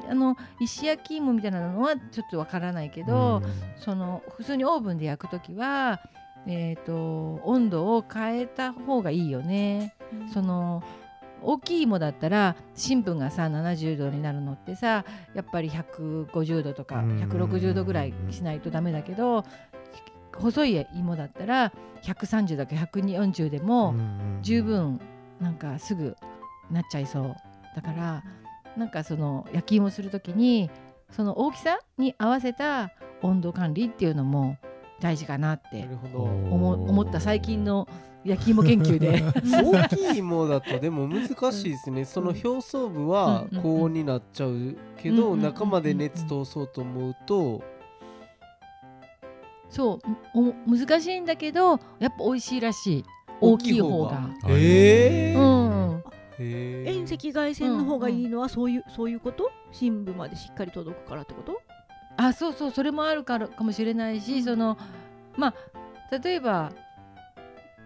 [0.10, 3.42] あの石焼き芋みたいなのはちょっとわからないけど、
[3.78, 6.02] その普通にオーブンで焼くときは、
[6.47, 9.95] えー、と温度を変えた方がいいよね。
[10.34, 10.84] その
[11.41, 15.03] 大きい芋だったら新聞がさ70度になるのってさ
[15.34, 17.19] やっぱり150度とかうん。
[17.19, 19.45] 160度ぐらいしないとダメだけど
[20.38, 23.93] 細い芋だったら130だか140でも
[24.41, 24.99] 十分
[25.39, 26.15] なんかすぐ
[26.71, 27.36] なっちゃいそう。
[27.75, 28.23] だから
[28.77, 30.69] なんかその焼き芋する時に
[31.12, 34.58] その大きさに合わせた温度管理っていうのも
[35.04, 36.24] 大事かなってなるほど。
[36.24, 37.89] 思思った最近の
[38.24, 39.22] 焼き芋研究で。
[39.62, 42.06] 大きい芋だとでも難しいですね。
[42.06, 43.62] その表層部はうん。
[43.62, 45.24] 高温になっちゃうけうんうん。
[45.24, 45.34] うん。
[45.34, 45.42] うん。
[45.42, 47.62] ど中まで熱通そうと思うと。
[49.70, 50.00] そ
[50.36, 50.39] う。
[50.39, 53.06] お難しいんだけどやっぱ美味しいらしい。
[53.42, 54.30] 大きい方が。
[54.48, 55.39] えー。
[56.39, 59.52] うん、遠赤外線の方がいいのはそういうそういうこと？
[59.74, 61.62] 深部までしっかり届くからってこと？
[62.17, 64.78] あそうそうそれもあるからかもしれないし、その
[65.38, 65.47] ま
[66.12, 66.71] あ例えば、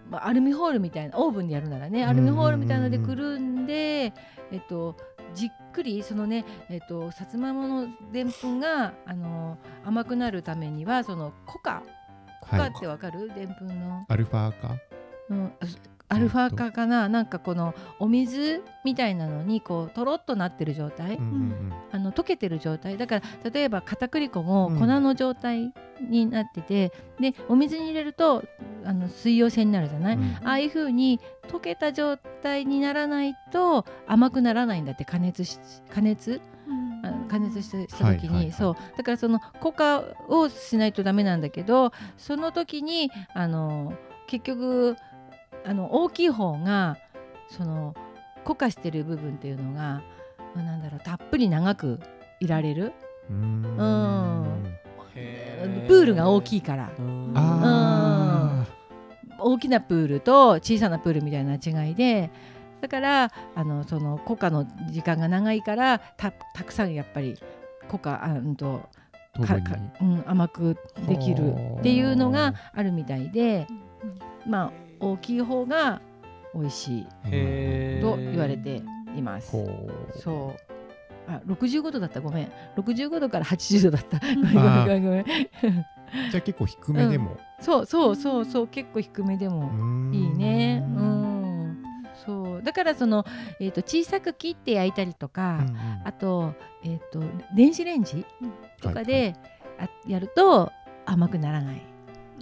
[0.09, 4.13] まあ、アルミホールみたいなオーブンでやるならねアルミホールみたいなのでくるんで、
[4.51, 4.97] えっと
[5.33, 11.83] じっくりそのねえっとさつまいものでんぷんがあの甘くなるためにはそのコカ。
[12.39, 13.27] コカってわかる？
[13.33, 14.77] でんぷんの、アルファ化？
[15.29, 15.65] うん、あ
[16.09, 17.09] アルファ化かな？
[17.09, 22.97] なんかこのお水みたいなのにこうとろっとなってる状態、うんうんあの溶けてる状態？
[22.97, 24.79] だから例えば片栗粉もうん。
[24.79, 25.73] 粉の状態
[26.09, 28.43] になってて、でお水に入れると
[28.85, 30.35] あの水溶性になるじゃない、うん。
[30.43, 35.59] ああいう風に溶けた状態にならないと甘くならないんだって加熱し
[35.93, 36.39] 加熱？
[37.29, 38.51] 加熱した時に、はいはいはい。
[38.51, 38.75] そう。
[38.97, 43.93] だからそのコカをしないとダメなんだけどその時にあの
[44.27, 44.95] 結局
[45.65, 46.97] あの大きい方が
[47.49, 47.95] その
[48.43, 50.01] コカしてる部分っていうのが
[50.55, 51.99] なんだろうたっぷり長く
[52.39, 52.93] いられる。
[53.29, 53.63] うん。
[53.63, 54.77] うん。
[55.15, 56.91] へプールが大きいから。
[56.97, 57.31] うん。
[57.35, 58.65] あ
[59.39, 62.31] 大きなプールと小さなプールみたいな違いで
[62.81, 67.35] だからあのそのコカの時間が長いからたたくさんやっぱり
[67.87, 73.67] コカあうんとーかかうん、甘くできるっていうのがあるみたいで
[74.47, 76.01] まあ大きい方が
[76.53, 77.03] 美味しい
[78.01, 78.81] と言われて
[79.15, 79.51] います。
[80.21, 80.67] そう。
[81.29, 82.21] あ65度だった。
[82.21, 82.51] ごめん。
[82.77, 84.19] 65度から80度だった。
[84.19, 84.53] ごめん。
[84.53, 85.25] ごめんごめんごめん。
[86.31, 88.67] じゃあ結構低めでも、 そうそうそうそう。
[88.67, 90.83] 結構低めでもうんいいね。
[90.88, 91.83] うん。
[92.25, 92.63] そう。
[92.63, 93.25] だからその、
[93.60, 95.77] えー、と小さく切って焼いたりとか、うんうん。
[96.05, 97.21] あと,、えー、と
[97.55, 98.25] 電子レンジ
[98.81, 99.36] とかはいで、
[99.79, 100.71] あやると
[101.05, 101.81] 甘くならない。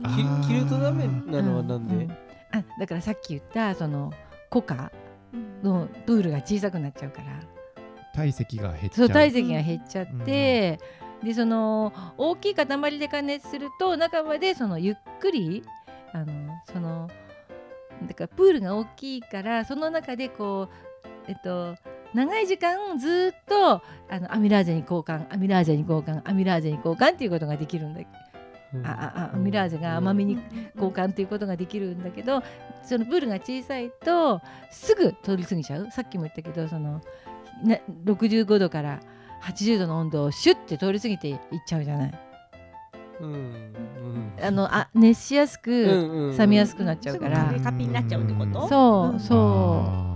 [0.04, 2.12] あー切切るとダメなのはなんで、うう
[2.56, 4.14] あだからさっき言ったその
[4.50, 4.92] コカ
[5.64, 7.42] のプールが小さくなっちゃうから。
[8.14, 10.80] 体積が減っちゃそうう体積が減っちゃって、
[11.22, 11.28] うん。
[11.28, 15.64] でその大きい塊で加熱すると中までそのゆっくり
[16.14, 16.34] あの
[16.72, 17.10] その
[18.08, 21.76] だからプールが大きいからその中でこうえっと
[22.14, 28.06] 長い時間ずーっとあのアミラーゼに交換アミラーゼに交換アミラーゼに交換っていうことができるんだうん
[28.84, 30.38] ああミラーゼが甘みに
[30.76, 32.44] 交換っていうことができるんだけど
[32.84, 35.90] そのプールが小さいとすぐ通り過ぎちゃう。
[35.92, 37.02] さっきも言ったけどその
[37.64, 39.00] な65度から
[39.44, 42.20] 80度の温度をシュッて通り過ぎていっちゃうじゃない。
[43.22, 44.34] うんうん。
[44.42, 45.94] あのあ熱しやすうくんう
[46.28, 46.38] んうん。
[46.38, 48.68] 冷めやすくなっちゃうから、すぐカピカピになっちゃうってこと？
[48.68, 50.15] そうそあー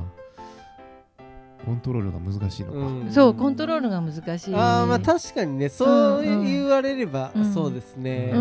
[1.69, 2.77] コントロールが難しいのか。
[2.79, 3.07] うん。
[3.07, 4.55] うそうコントロールが難しい。
[4.55, 7.53] あーまあ確かにねそう言われればうん。
[7.53, 8.33] そうですね。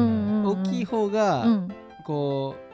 [0.44, 1.68] 大きい方うがん。
[2.06, 2.68] こう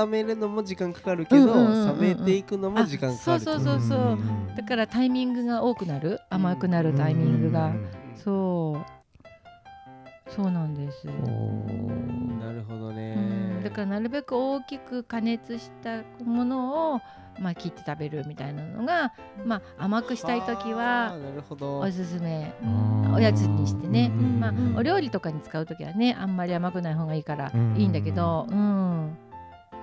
[0.00, 4.14] 温めるのも時間かかるけど冷めていくのも時間かかるあそうそうそうう。
[4.16, 7.68] んだからタイミングが多くなる甘くなるタイミングが。
[7.68, 7.86] うん。
[8.16, 8.98] そう。
[10.30, 13.14] そうなんです、なるほどうね
[13.60, 17.00] ん、だからなるべく大きく加熱したものを、
[17.40, 19.12] まあ、切って食べるみたいなのが、
[19.44, 21.78] まあ、甘くしたい時あはーなるほど。
[21.80, 22.52] おすすめ。
[23.14, 24.10] おやつにしてね。
[24.14, 27.76] うんまあうんお料理とかに使う時はねあんまり甘くない方がいいからうん。
[27.76, 29.16] いいんだけどうん。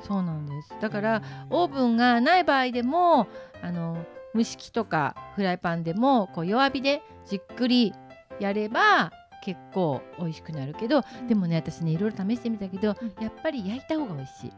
[0.02, 0.74] そうなんです。
[0.82, 3.28] だからオーブンがない場合でも
[3.62, 3.98] あの
[4.36, 7.94] 蒸し器とかフライパンでもこう弱火でじっくり
[8.40, 9.12] やれば
[9.44, 12.88] 結構美味しくなるけどでもね私ねいろいろ試してみたけど
[13.22, 14.54] やっぱり焼いた方が美味しい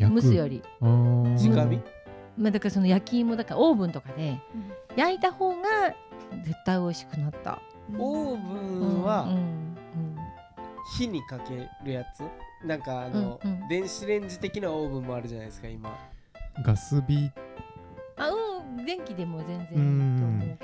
[0.00, 1.80] 蒸すより、直火？
[2.36, 4.38] まあ、だからその焼き芋だからオーブンとかで
[4.96, 5.94] 焼いた方が
[6.44, 7.60] 絶対美味しくなった、
[7.98, 9.76] オーブンはうんうん
[10.96, 12.22] 火にかけるやつ？
[12.66, 13.68] なんかあのうんうん。
[13.68, 15.94] 電子レンジ的なオーブンもあるじゃないですか今。
[16.64, 17.30] ガス火。
[18.16, 20.22] あうん電気でも全然いいとうん。
[20.22, 20.58] 思う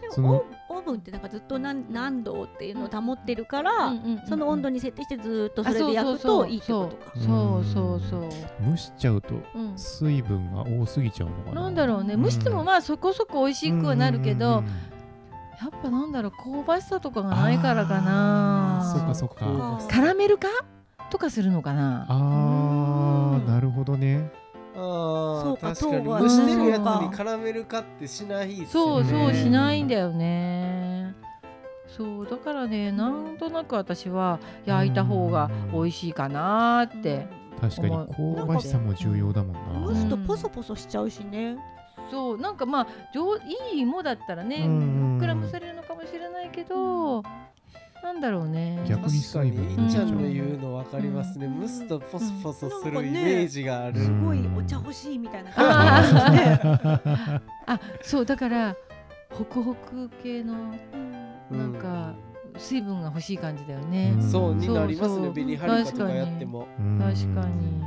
[0.00, 0.44] けどその
[0.88, 3.92] オーブンってなんかずっと何何度っていうのを保ってるから、
[4.28, 7.12] その温度に設定してずっとそあれで焼くといいってことか。
[7.16, 8.30] そうそうそう
[8.70, 11.62] 蒸しちゃうとうん水分が多すぎちゃうのかな。
[11.62, 14.64] なんだろうね蒸してもまあそこそこ美味しくはなるけど、
[15.60, 20.48] やっぱなんだろう香ばしさとかがないからかなそうかそうかカラメル化
[21.10, 22.18] とかするのかなあう
[23.40, 24.30] んーなるほどね。
[24.78, 26.04] あそうかー確かに。
[26.04, 27.00] 蒸してるやつそうか。
[27.02, 29.10] にカラメル化ってしないっすそうよね。
[29.10, 31.14] そうしないんだよね。
[31.88, 37.26] そうだからねなんとなく私は焼いた方が美味しいかなって
[37.60, 39.94] 確かに香ばしさも重要だもんな。
[39.94, 41.56] 蒸すとポソポソしちゃうしね。
[42.10, 47.22] そうなんかまあ上いい芋だったらねうんふっくら蒸されるのかもしれないけど
[48.02, 48.82] なんだろうね。
[48.88, 51.60] 逆に確かに水分いっちゃんのうん言うの分かりますね、うん。
[51.62, 55.50] 蒸すとポスポスするイメージがある、すごいうんお茶欲しいみたいな。
[55.56, 57.42] あー感じですね。
[57.66, 58.76] あそうだから
[59.30, 60.54] ホクホク系の
[61.50, 61.58] うん。
[61.58, 62.14] なんか
[62.58, 64.22] 水分が欲しい感じだよね、うん。
[64.22, 65.32] そうになりますねそうそう。
[65.32, 66.66] 紅はるかとかやっても。
[66.78, 66.98] うん。
[66.98, 67.82] 確かに。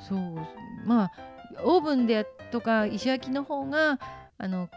[0.00, 0.18] そう。
[0.86, 1.12] まあ
[1.64, 3.98] オーブンでやとか石焼きの方が
[4.38, 4.68] あの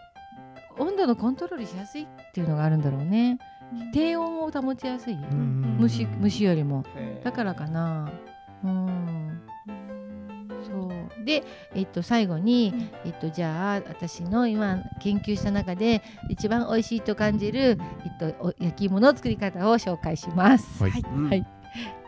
[0.78, 3.38] 温度のコントロールしやすいっていうのがあるんだろうね
[3.94, 6.84] 低温を保ちやすいうん蒸し蒸しよりも。
[7.24, 8.12] だからかな。
[8.64, 9.42] うん。
[10.64, 10.90] そ
[11.22, 11.26] う。
[11.26, 11.44] で、
[11.76, 12.74] えっと、最後に、
[13.06, 20.82] えっと、じゃあ私の今研究した中で一番美味しいと感じる、えっと、お焼き芋の作り方を紹介します。
[20.82, 20.92] はい。
[20.92, 21.46] はい。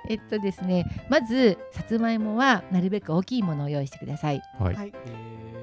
[0.08, 4.41] えっとですねまずさつまいもはなるべく大きいものを用意してください。
[4.60, 4.93] はい。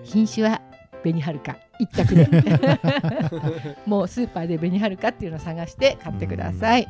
[0.02, 0.60] 品種は
[1.02, 2.28] 紅はるか一択で
[3.86, 6.86] もうスーパーで紅はるかっていうのを探して買ってください。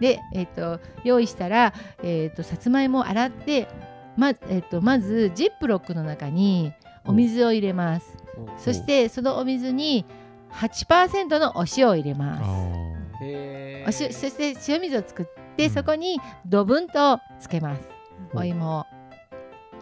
[0.00, 3.66] で、えっと用意したら、えっとさつまいもを洗って
[4.16, 6.72] ま,、えっとまずジップロックの中に
[7.04, 8.16] お水を入れます。
[8.58, 10.04] そしてそのお水に
[10.52, 12.42] 8%のお塩を入れあます。
[13.22, 15.26] お塩そして塩水を作っ
[15.56, 17.80] てそこにドブンとつけます。
[18.32, 18.84] うんお芋を。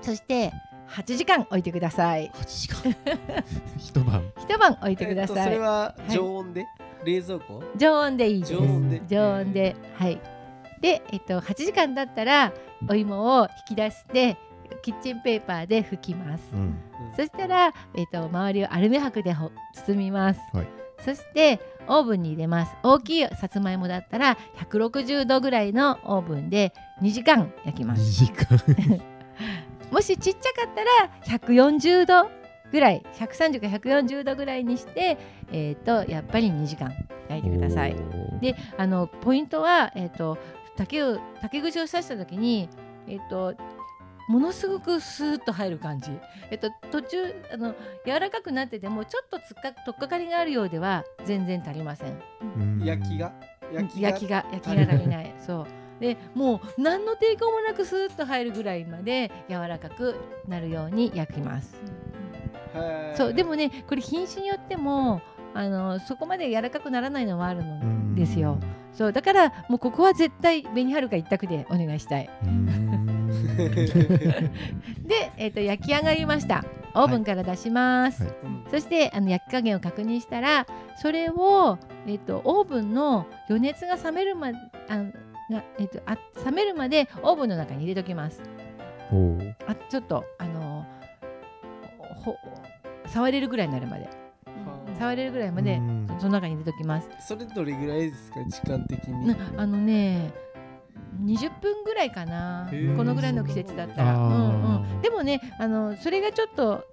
[0.03, 0.53] そして
[0.89, 2.31] 8時間置いてください。
[2.35, 2.97] 8時間
[3.79, 5.45] 一晩一晩置いてくだえっとさい。
[5.45, 6.67] それは常温で、
[7.05, 7.63] 冷蔵庫？
[7.77, 8.53] 常温でいいです。
[8.55, 10.21] 常温で常温で、はい。
[10.81, 12.53] で、えっと8時間経ったら
[12.89, 14.37] お芋を引き出して
[14.83, 16.45] キッチンペーパーで拭きます。
[16.53, 16.77] うん
[17.17, 19.51] そしたらえっと周りをアルミ箔でほ
[19.87, 20.41] 包みます。
[20.53, 20.67] はい
[21.05, 22.75] そしてオーブンに入れます。
[22.83, 28.25] 大きいさつまいもだったら160度ぐらいのオーブンで2時間焼きま2す。
[28.25, 28.59] 時間
[29.95, 32.29] もしちっちゃかったら140度
[32.73, 35.17] ぐらい130か140度ぐらいにして
[35.53, 36.93] えっ、とやっぱり2時間
[37.29, 37.95] 焼いてください。
[38.41, 40.37] であのポイントは、えっと
[40.77, 42.69] 竹を竹串を刺した時に、
[43.07, 43.55] えっと
[44.29, 46.11] ものすごくスーッと入る感じ、
[46.51, 52.21] えっと途中あの柔らかくなっててもちょっとつっか取っかかりがあるようでは全然足りません。
[52.59, 52.83] うん。
[52.85, 53.33] 焼きが？
[53.73, 54.09] 焼きが？
[54.09, 55.33] 焼きが焼きが足りない。
[55.39, 60.17] そうでもう何の抵抗もなくスーッと入るぐらいまで柔らかく
[60.49, 61.77] なるように焼きます。
[63.17, 65.23] そうでもねこれ品種によっても
[65.55, 68.59] あのそこまで柔らかくならないのもあるんですよ。
[68.93, 72.31] そうだからもうここは絶対紅はるか一択でお願いしたい。
[72.43, 72.67] うん。
[75.07, 76.65] で、えー、と焼き上がりました。
[76.95, 78.33] オーブンから出します、はい。
[78.45, 80.67] うんそしてあの焼き加減を確認したら
[81.01, 81.79] それを、
[82.09, 84.97] えっとオーブンの余熱が冷めるまであ
[85.51, 88.41] が、えっとあ冷めるまでオーブンの中に入れときます。
[89.67, 90.87] あちょっとあの
[92.25, 92.37] ほ
[93.07, 94.09] 触れるぐらいになるまで。
[94.99, 96.07] 触れるぐらいまでうん。
[96.21, 97.09] その中に入れときます。
[97.21, 98.41] それどれぐらいですか？
[98.45, 99.27] 時間的に。
[99.27, 100.33] なあのね
[101.23, 102.71] 20分ぐらいかな。
[102.97, 106.85] このぐらいの季節だったら、うんうん、でもねあのそれがちょっと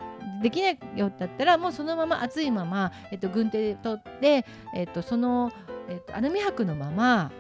[0.42, 5.52] できないようだったらもうそのまま熱いまま、えっと、軍手で取って、えっと、その、
[5.88, 7.32] えっと、アルミ箔のまま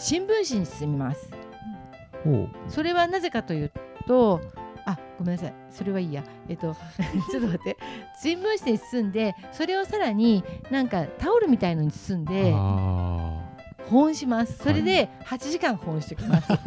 [0.00, 1.30] 新聞紙に包みます。
[2.68, 3.70] それはなぜかという
[4.06, 4.40] と
[4.86, 5.54] あごめんなさい。
[5.70, 6.24] それはいいや。
[6.48, 6.74] えっと
[7.30, 7.76] ちょっと待って。
[8.20, 13.40] 新聞紙に包んでそれをさらになんかタオルみたいのに包んであ
[13.90, 14.56] 保温します。
[14.56, 16.48] それで8時間保温しておきます。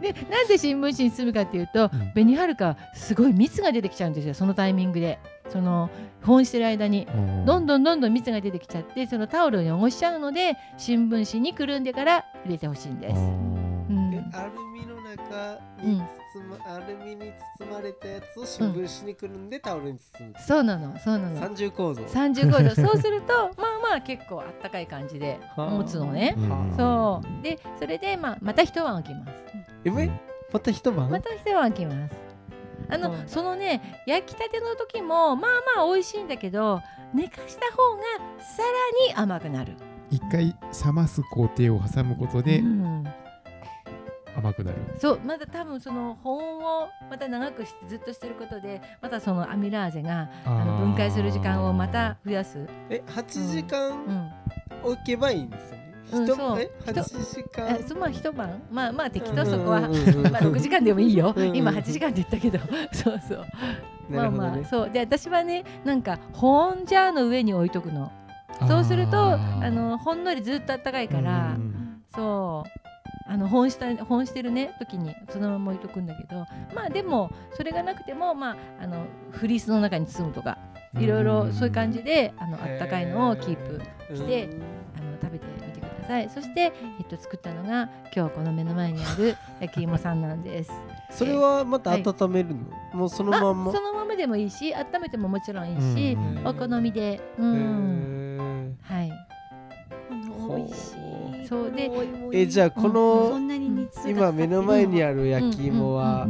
[0.00, 2.12] でなんで新聞紙に包むかっていうとーうん。
[2.12, 4.34] 紅はるかすごい蜜が出てきちゃうんですよ。
[4.34, 5.90] そのタイミングでその
[6.22, 7.06] 保温してる間に
[7.46, 13.16] どんどんどんどん蜜が出てきちゃってそのタオルを汚しちゃうので新聞紙にくるんでから入れてほしいんです。
[13.18, 14.14] うん。
[14.14, 15.90] えアルミの中うん。
[15.94, 16.02] に
[16.34, 21.40] 包ま、アルミに包まれたやつを新聞紙にくるんでタオルに包む、そうなのそうなの。
[21.40, 22.02] 三重構造。
[22.02, 25.70] 35度 そうするとまあまあ結構あったかい感じではあ。
[25.70, 26.34] 持つのね。
[26.38, 27.42] うんそう。
[27.42, 29.32] でそれで、まあ、また一晩置きます。
[29.84, 30.08] えめ
[30.52, 32.14] また一晩、また一晩置きます。
[32.88, 36.80] あの、はいそのね焼きたての時もまあまあ美味しいんだけど
[37.14, 38.02] 寝かした方が
[38.42, 39.72] さらに甘くなる。
[40.10, 43.04] 一回冷ます工程を挟むことでうん
[44.36, 44.78] 甘くなる。
[44.98, 52.66] そうまだ多分その保温をまた長くしてずっとしてることでまたそのアミラーゼがあの分解する時間をまた増やす。
[52.90, 54.32] え8時う間ん、
[54.82, 56.60] 置けばいいんですよね、うん一そう。
[56.60, 57.68] え人8時間？
[57.68, 58.62] えそまあ一晩。
[58.70, 60.26] まあまあ適当そこは、うんうんうん。
[60.26, 61.34] うんまあ6時間でもいいよ。
[61.54, 62.58] 今8時間って言ったけど。
[62.92, 63.46] そうそう。
[64.10, 64.90] まあまあそう。
[64.90, 68.12] で私はねなんか保温ジャーの上に置いとくの。
[68.68, 72.68] そうするとあーのほんのりずっとあったかいから、うんそう。
[73.28, 76.44] あの保温した保温してるね時にそのまま置いとくんだけど。
[76.74, 80.58] まあでもそれがなくてもまああのフリースの中に包むとか
[80.98, 83.80] いろいろそういう感じであのあったかいのをキープ
[84.14, 84.62] してうんあの
[85.22, 85.71] 食べてみてく
[86.02, 86.28] ださい。
[86.28, 86.60] そして、
[86.98, 90.72] えっと、作ったのが今日この目の前にある 焼き芋さんなんです。
[91.10, 92.02] それはまたはい。
[92.04, 92.56] 温めるの、
[92.92, 93.72] もうそのあまんま？
[93.72, 96.46] そのままでもいいし温めてももちろんいいし、うん。
[96.46, 97.20] お好みで。
[97.38, 99.12] うへんーはい。
[100.38, 100.76] この美味し
[101.44, 101.46] い。
[101.46, 101.70] そう。
[101.70, 101.90] で
[102.32, 103.50] えじゃあこの、そん
[104.08, 106.26] 今目の前にあある焼き芋は、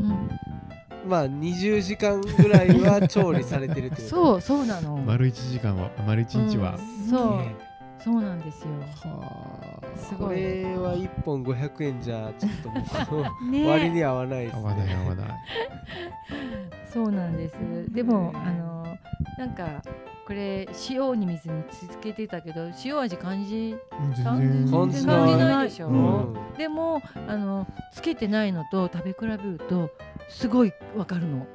[1.06, 4.08] まあ20時間ぐらいは調理されてるってこと？
[4.08, 4.96] そうそうなの。
[4.96, 7.10] 丸一時間は丸一日は、うん。
[7.10, 7.40] そう
[8.02, 8.68] そうなんですよ。
[9.12, 9.96] はあ。
[9.96, 10.28] すごい。
[10.28, 15.26] これは1本500円じゃちょっともう ね割に合わないです合わない合わない。
[16.92, 17.54] そうなんです。
[17.92, 18.86] でもあの
[19.38, 19.82] なんか
[20.26, 23.76] これ塩に水につけてたけど塩味感じ
[24.14, 24.70] 全感然。
[24.70, 26.34] 感じない感じないでしょ、うん。
[26.56, 29.90] でもあのつけてないのと食べ比べると
[30.28, 31.46] すごいわかるの。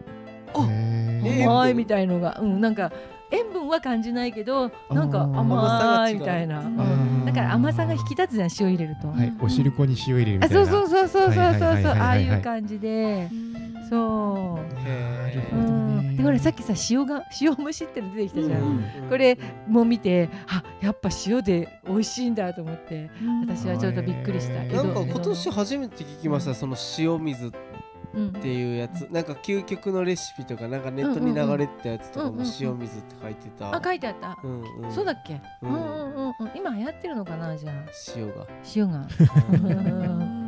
[0.53, 0.67] あ
[1.45, 2.39] 甘いみたいのが。
[2.41, 2.91] うんなんか
[3.31, 6.63] 塩分は感じないけどなんか甘いみたいな、
[7.25, 9.33] だから甘さが引き立つじゃん塩入れると、はい。
[9.41, 10.65] お汁粉に塩入れるみあたいな。
[10.65, 13.29] そうそうそうそうそうそうああいう感じで。
[13.31, 13.35] う。
[13.35, 13.57] ん
[13.89, 18.83] そうなるほどでほらさっきさ塩が塩蒸しっての出てきたじゃん、うん。
[19.09, 19.37] これ
[19.67, 23.09] もう見てあやっぱ塩で美味しいんだと思って。
[23.21, 23.41] うん。
[23.47, 24.63] 私はちょっとびっくりした。
[24.63, 27.55] へーなんか今年初めて聞きました、その塩水っう
[28.21, 28.33] ん。
[28.33, 29.07] ていうやつ。
[29.11, 36.35] なんか究極のレシピとかなんかネットに流れてたやつとかもうんうんうん塩水って書いてた、あ書いてあった、うんうん、そうだっけ、ううんん、うんうんうん。
[36.55, 37.73] 今流行ってるのかなじゃあ。
[38.15, 38.47] 塩が。
[38.75, 38.97] 塩が。
[38.99, 39.01] う
[39.53, 39.59] うん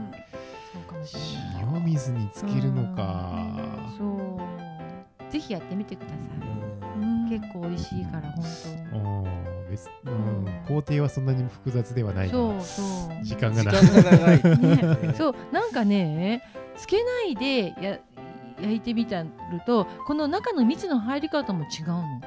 [0.10, 0.12] ん
[0.73, 1.19] そうかもしれ
[1.53, 1.73] ない。
[1.75, 3.45] 塩水につけるのか。
[3.97, 5.32] そう。
[5.32, 6.17] ぜひやってみてください、
[7.01, 7.29] うん。
[7.29, 8.32] 結構美味しいから
[8.91, 10.45] 本おー別ううん。
[10.45, 13.23] ん工程はそんなに複雑ではない当そうそう。
[13.23, 14.58] 時間がな時間が長い。
[15.08, 15.13] ね。
[15.15, 15.36] そう。
[15.51, 16.41] なんかね
[16.80, 18.00] つけないでや
[18.62, 19.30] 焼いてみたる
[19.65, 22.22] とこの中の蜜の入り方も違うの。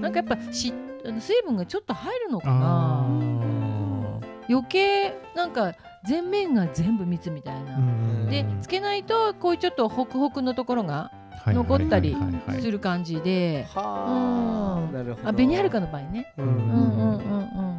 [0.00, 0.72] なんかやっぱし
[1.20, 4.22] 水分がちょっと入るのかあなー。
[4.48, 11.10] 余計なんか全面が全部蜜みたいな、うんでつけないとこういうちょっとホクホクのところが
[11.44, 12.16] はい残ったり
[12.60, 14.92] する感じで、はあ、うん。
[14.92, 15.28] なるほど。
[15.28, 16.32] あ紅はるかの場合ね。
[16.38, 17.71] ううんんうんうんうん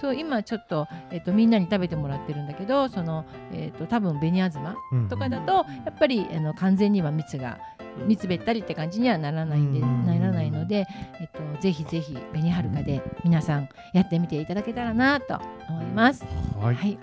[0.00, 5.08] そう今ちょっと,、えっとみんなに食べてもらってるんだけどその、えっと多分紅あずまうん。
[5.08, 7.58] とかだとやっぱりあの完全には蜜が
[8.06, 10.86] 蜜べったりって感じにはならないんで、うんならないので、
[11.20, 15.38] えっと、ぜひぜひ紅はるかで皆さんやってみていただけたらなと
[15.68, 16.24] 思います。
[16.60, 16.74] はい。
[16.74, 16.98] はい、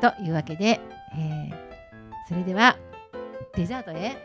[0.00, 0.80] というわけで、
[1.16, 1.66] えー
[2.28, 2.76] それでは
[3.54, 4.16] デザートへ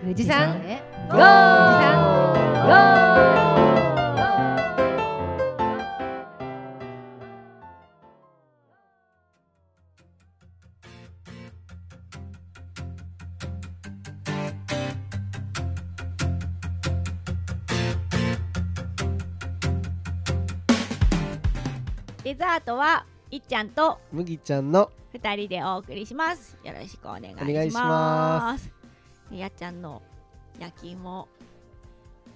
[0.00, 0.54] 富士山
[1.08, 3.51] ゴー
[22.32, 26.56] デザートはいっちゃんと麦ちゃんの二人でお送りします。
[26.64, 28.72] よろしくお願いします。
[29.30, 30.00] やっちゃんの
[30.58, 31.28] 焼き芋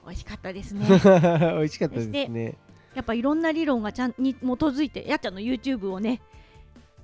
[0.05, 0.85] 美味しかったですね。
[0.87, 2.59] 美味しかったですね。
[2.95, 6.21] やっぱいろんな理論がちゃんに基づいてやっちゃんの YouTube をね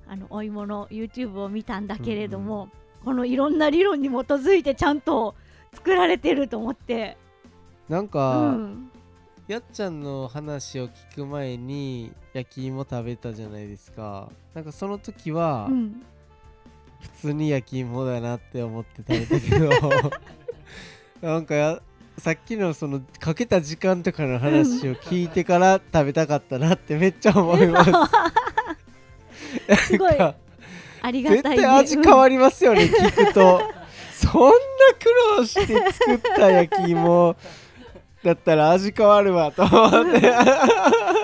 [0.07, 2.69] あのお芋の YouTube を見たんだけれども、
[3.03, 5.33] このいろんな理論に基づいてちゃんと
[5.73, 7.17] 作られてると思って、
[7.89, 8.91] うなんか、ん、
[9.47, 14.29] やっちゃんの話を聞く前に焼き芋食べたじゃないですか。
[14.53, 16.01] なんかその時はうん、
[17.01, 19.69] 普通に焼き芋だなって思って食べたけど。
[21.21, 21.81] なんかや
[22.19, 27.91] さっきのそのかけた時間とかの話を聞いてから食べたかったなって めっちゃ思います。
[29.91, 30.13] すごい。
[30.21, 33.61] ありが絶たい、ね、対味変わりますよね、聞くと。
[34.13, 34.53] そんな
[34.97, 37.35] 苦労して作った焼き芋
[38.23, 40.21] だったら味変わるわと思って。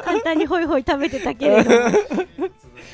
[0.04, 1.78] 簡単にホイホイ食べてたけれども、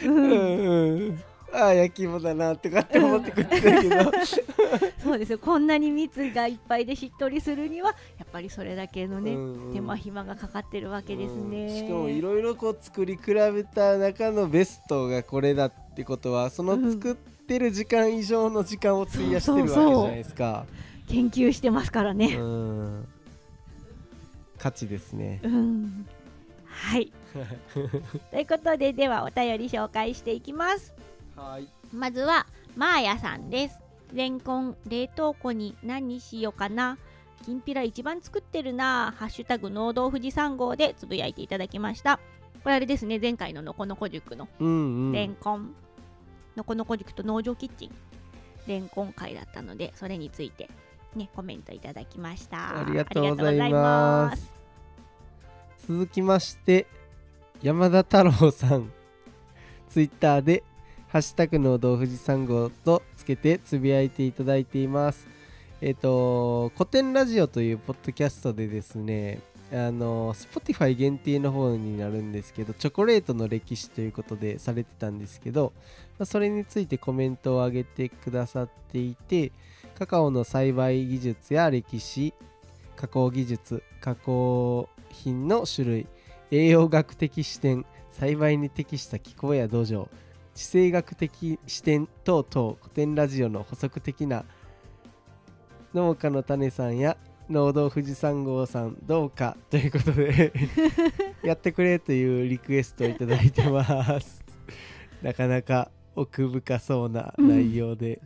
[0.03, 1.24] ううん、んうん。
[1.53, 4.12] ああ焼き芋だなとかって思って食ってたけど。
[5.01, 9.74] そうですよこんなに蜜がいっぱいでしっとりするにはやっぱりそれだけのね、うんうん。
[9.74, 11.76] 手間暇がかかってるわけですね、うん。
[11.76, 20.66] しかもいろいろこう作り比べた中のベストがこれだってことはその作ってる時間以上の時間を費やしてるわけじゃないですか。
[21.08, 23.08] 研究してますからうね、ん
[24.66, 25.41] 価値ですね。
[25.43, 26.07] うん、
[26.66, 27.13] はい。
[28.32, 30.95] ということでではお便り紹介していきます。
[31.36, 31.68] はい。
[31.93, 33.80] まずはマーヤさんです。
[34.11, 36.97] レンコン冷凍庫に何にしようかな。
[37.45, 42.20] きんぴら一番作ってるなハッシュタグ農道富士山号でつぶやいていただきました。
[42.63, 44.47] これあれですね前回ののこのこ塾の。
[44.59, 45.11] うんうん。
[45.11, 45.76] レンコン、
[46.55, 47.91] のこのこ塾と農場キッチン。
[48.66, 50.72] レンコン会だったのでそれについて
[51.16, 52.80] ねコメントいただきました。
[52.80, 54.55] ありがとうございます
[55.88, 56.88] 続きまして
[57.62, 58.92] 山田太郎さん。
[59.88, 60.64] ツイッターで
[61.10, 65.28] 「ハッシュタグの道富士山号」とつけてつぶやいていただいています。
[65.82, 75.72] えっ、と古典ラジオというポッドキャストでですねあの Spotify 限定の方になるんですけどチョコレートの歴史ということでされてたんですけど、
[76.18, 79.52] まあそれについてコメントを上げてくださっていて
[80.00, 82.34] カカオの栽培技術や歴史
[82.96, 86.07] 加工技術加工品の種類
[86.51, 90.07] 栄養学的視点栽培に適した気候や土壌
[90.53, 94.45] 地政学的視点等々古典ラジオの補足的な
[95.93, 97.18] 農家の種さんや
[97.49, 100.51] 農道富士山号さんどうかということで
[101.43, 104.43] やってくれというリクエストをいただいてます。
[105.22, 108.22] なかなか奥深そうな内容で、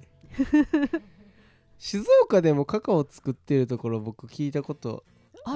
[1.78, 5.04] 静岡でもカカオ作ってるところ僕聞いたこと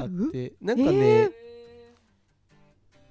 [0.02, 1.32] あってなんかね、えー。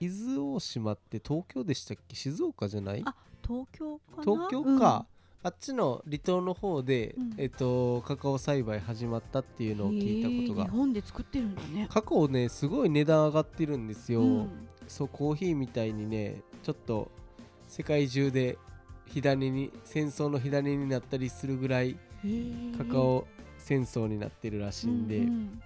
[0.00, 2.16] 伊豆大島って東京でしたっけ？
[2.16, 3.02] 静岡じゃない？
[3.04, 3.14] あ
[3.46, 4.22] 東京かな？
[4.24, 5.06] 東京か、
[5.44, 7.34] あっちの離島の方で、うん。
[7.38, 10.64] えっとカカオ栽培始まったっていうのを聞いたことへーが。
[10.64, 11.86] 日本で作ってるんだね。
[11.88, 14.68] カカオねすごい値段上がってるんですよ、うん。
[14.88, 17.10] そうコーヒーみたいにねちょっと
[17.68, 18.58] 世界中で
[19.06, 21.96] 火種に戦争の火種になったりするぐらい
[22.76, 23.26] カカオ
[23.58, 25.62] 戦争になってるらしいんで、うんうん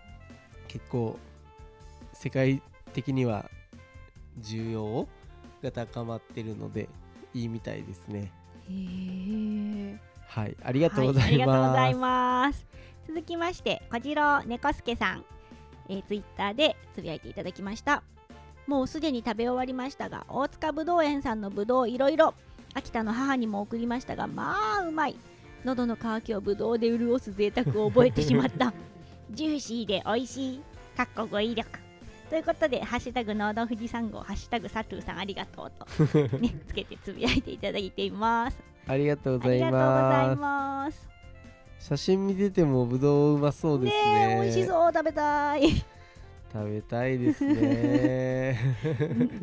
[0.68, 1.18] 結構
[2.12, 2.62] 世界
[2.92, 3.50] 的には
[4.40, 5.06] 需要
[5.62, 6.88] が高まってるので
[7.34, 8.32] いいみたいですね
[8.68, 9.98] へー
[10.28, 12.66] はいありがとうござはい、ありいがとうございます、ます。
[13.08, 15.24] 続きまして、こちら猫助さん、
[15.88, 18.02] えー、ツイッターでつぶやいていただきました。
[18.66, 22.34] もうすでに食べ終わりましたが、大塚ぶどう園さんのぶどういろいろ、
[22.74, 25.16] 秋田の母にも送りましたが、まあうまい。
[25.64, 28.72] 喉の渇きをぶどうで潤す贅沢を覚えてしまった。
[29.30, 30.60] ジューシーで美味しい。
[30.96, 31.78] かっこ語彙力。
[32.30, 36.04] ということで、ハッシュタグ農道富士山号、ハッシュタグサトゥーさんありがとうと、
[36.38, 38.58] ね、つけてつぶやいていただいています。
[38.86, 41.08] ありがとうございます。
[41.78, 45.70] 写真見ててもぶどううまそうですねねえ美味しそう食べたい。
[46.52, 48.58] 食べたいですね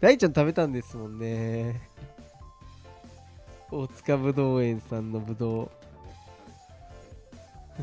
[0.00, 1.80] 大ちゃん食べたんですもんね
[3.70, 5.70] 大塚ぶどう園さんのぶどう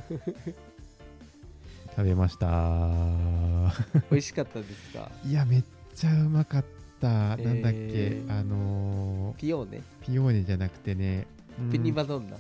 [1.96, 2.48] 食べました。
[4.12, 5.12] 美味しかったですか？
[5.26, 5.64] いやめっ
[5.96, 6.66] ちゃうまかっ
[7.02, 7.80] た、なんだっけ？
[7.80, 9.78] えーあのピオーネ。
[9.78, 11.26] ーピオーネじゃなくてね、
[11.60, 11.72] うん。
[11.72, 12.38] ペニマドンナ、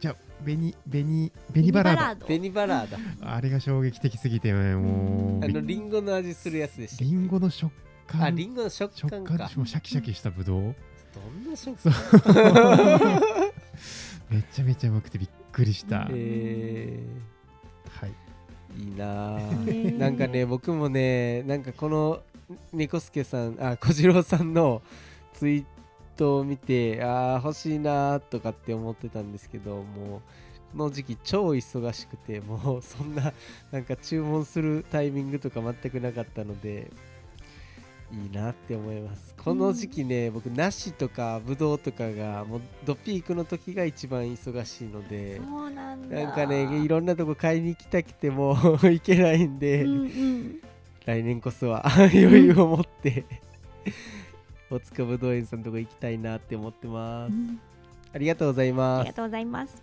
[0.00, 2.20] じゃあベニベニベニバラード。
[2.22, 2.96] ドベニバラード。
[3.28, 5.46] あれが衝撃的すぎてもう。
[5.46, 7.72] びあのリンゴの味するやつでしたリンゴの食
[8.08, 8.22] 感。
[8.24, 10.74] あリンゴの食食感か感もうシャキシャキしたぶどう。
[11.14, 13.20] どんな食感？
[14.30, 16.98] めちゃめちゃうまくてびっくりした、え
[17.90, 18.12] はい。
[18.78, 22.22] ー、いいななんかね僕もねなんかこの
[22.72, 24.82] 猫助さんあ小次郎さんの
[25.34, 25.64] ツイー
[26.16, 30.20] トを見てあー欲しいなーとかって思ってたんですけどもう
[30.72, 33.32] この時期超忙しくてもうそんな
[33.70, 36.90] なんか注文するタイミングとか全くなかったので
[38.12, 39.34] いいなって思います。
[39.42, 46.16] この時期ね、僕梨とかぶどうとかがもうドピークの時が一番忙しいのでそうなんだ。
[46.24, 50.60] なんかねいろんなとこ買いに行きたくても 行けないんで、うんうん。
[51.06, 53.24] 来年こそは 余裕を持って
[54.70, 57.60] 大塚ぶどう園さんのとこ行きたいなって思ってます、うん。
[58.12, 59.04] ありがとうございあます。
[59.04, 59.82] りがとうございます。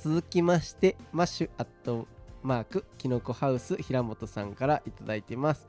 [0.00, 2.06] 続きましてマッシュアット
[2.42, 5.66] マークきのこハウス平本さんからいただいてます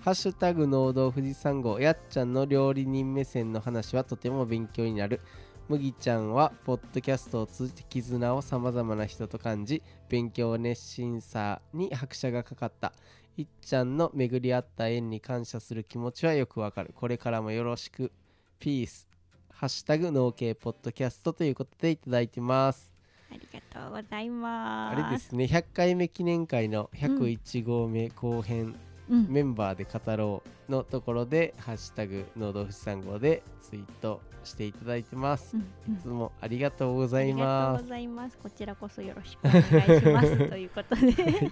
[0.00, 5.20] ハッシュタグ農道富士山号やっちゃんの料理人目線の話はとても勉強になる。
[5.68, 12.92] 麦ちゃんはポッドキャストを通じて絆をさまざまな人と感じ勉強熱心さに拍車がかかった。
[13.36, 16.92] いっちゃんの巡り合った縁に感謝する気持ちはよくわかる。
[16.94, 18.12] これからもよろしく。
[18.60, 19.08] ピース
[19.50, 22.92] ハッシュタグ農系ポッドキャストということでいただいてます。
[23.30, 24.96] ありがとうございます。
[24.96, 25.44] あれですね。
[25.44, 38.38] 100回目記念会の101号目後編、うんメンバーで語ろうのところで「ハッシュタグ農道富士山号」でツイートしていただいてます、うんうんいつもありがとうございありがとますうございます。
[38.38, 39.64] こちらこそよろしくお願い
[40.00, 40.48] します。
[40.48, 41.50] ということで、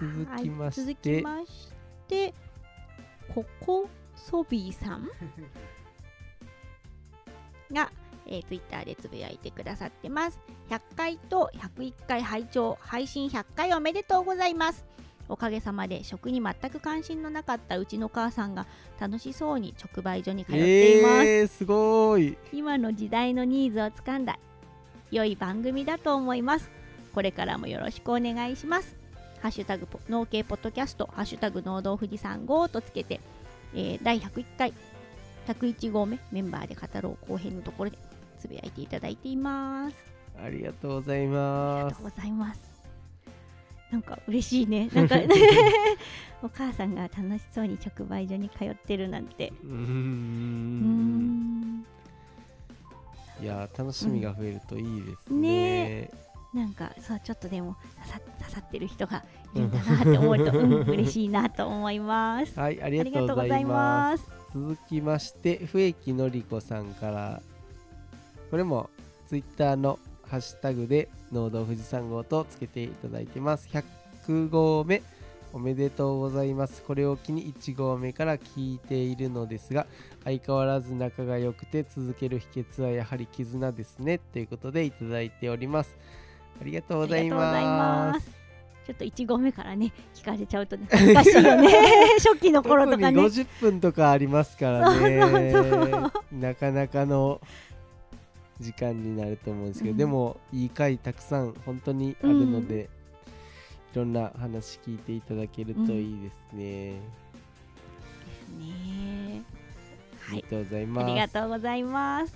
[0.00, 1.72] 続きまはい、続して、きまし
[2.06, 2.34] て、
[3.34, 5.08] ここソビーさん
[7.72, 7.90] が、
[8.26, 10.38] えー、ツイッターでつぶやいてくださってます。
[10.68, 14.84] 100回と101回拝聴配信100回おめでとうございます。
[15.32, 18.66] おかげさまで食に全く関心のなかったうちの母さんが
[19.00, 21.26] 楽しそうに直売所に通っています。
[21.26, 22.36] えー、すごい。
[22.52, 24.38] 今の時代のニーズをつかんだ
[25.10, 26.70] 良い番組だと思います。
[27.14, 28.96] これからもよろしくお願いします。
[29.40, 33.20] ハッシュタグポ農系ポッドキャストハッシュタグ農道富士山号とつけて、
[33.74, 34.72] えー第101回
[35.48, 37.98] 101号目メンバーで語ろう後編のところで
[38.38, 39.96] つぶやいていただいています。
[40.40, 42.71] ありがとうございありますがとうございます
[43.92, 44.88] なんか嬉しいね。
[44.94, 45.16] なんか
[46.42, 49.52] お母さんが楽しそうに直売所に通ってるなんて。
[53.40, 56.08] いやー楽しみが増えるといいですね,、
[56.54, 62.58] なんかそうちょっとでも刺さ刺さってる人がいるんだなって思うと、 うん、嬉しいなと思います。
[62.58, 64.24] はいありがとうございます。
[64.54, 67.42] 続きまして笛木のりこさんから。
[68.50, 68.90] これも
[69.28, 73.68] ツイッターのハッシュタグで農道富士山号とつけていただいてます。
[73.68, 75.02] 100号目
[75.52, 76.82] おめでとうございます。
[76.82, 79.86] これを機に1号目から聞いているのですが
[80.24, 84.18] 相変わらず仲が良くて続ける秘訣はやはり絆ですね。
[84.18, 85.94] ということでいただいております。
[86.60, 87.36] ありがとうございま
[88.12, 88.26] ます。
[88.26, 88.42] す。
[88.86, 91.68] ちょっと1合目からね聞かれちゃうとね恥ずかしいよね。
[92.18, 93.20] 初期の頃とかね。
[93.20, 95.18] 50分とかありますからね。
[96.32, 97.40] なかなかの
[98.62, 102.88] 時間になると思うんですけど、うんでもいい回たくさん本当にあるので、
[103.92, 106.92] いろんな話聞いていただけるといいですね、
[108.58, 109.42] ね
[110.20, 112.34] はいありがとうございますありがとうございます。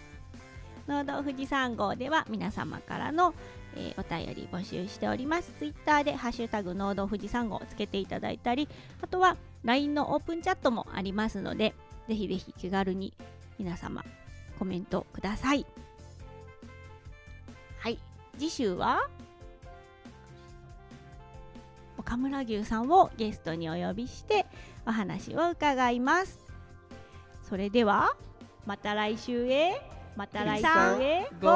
[0.89, 3.35] 農道富士山号では皆様からの、
[3.75, 5.53] えーお便り募集しております。
[5.59, 8.69] ツイッターでハッシュタグ農道富士山号をつけていただいたり、
[9.03, 11.75] あとは LINE のオープンチャットもありますので、
[12.09, 13.13] ぜひぜひ気軽に
[13.59, 14.05] 皆様
[14.59, 15.67] コメントください。
[18.37, 19.09] はい、次週は
[21.99, 24.45] 岡村牛さんをゲストにお呼びして
[24.87, 26.39] お話を伺います。
[27.49, 28.15] それでは
[28.67, 29.81] また来週へ
[30.17, 30.67] また来週
[31.03, 31.31] へ。
[31.41, 31.53] ゴー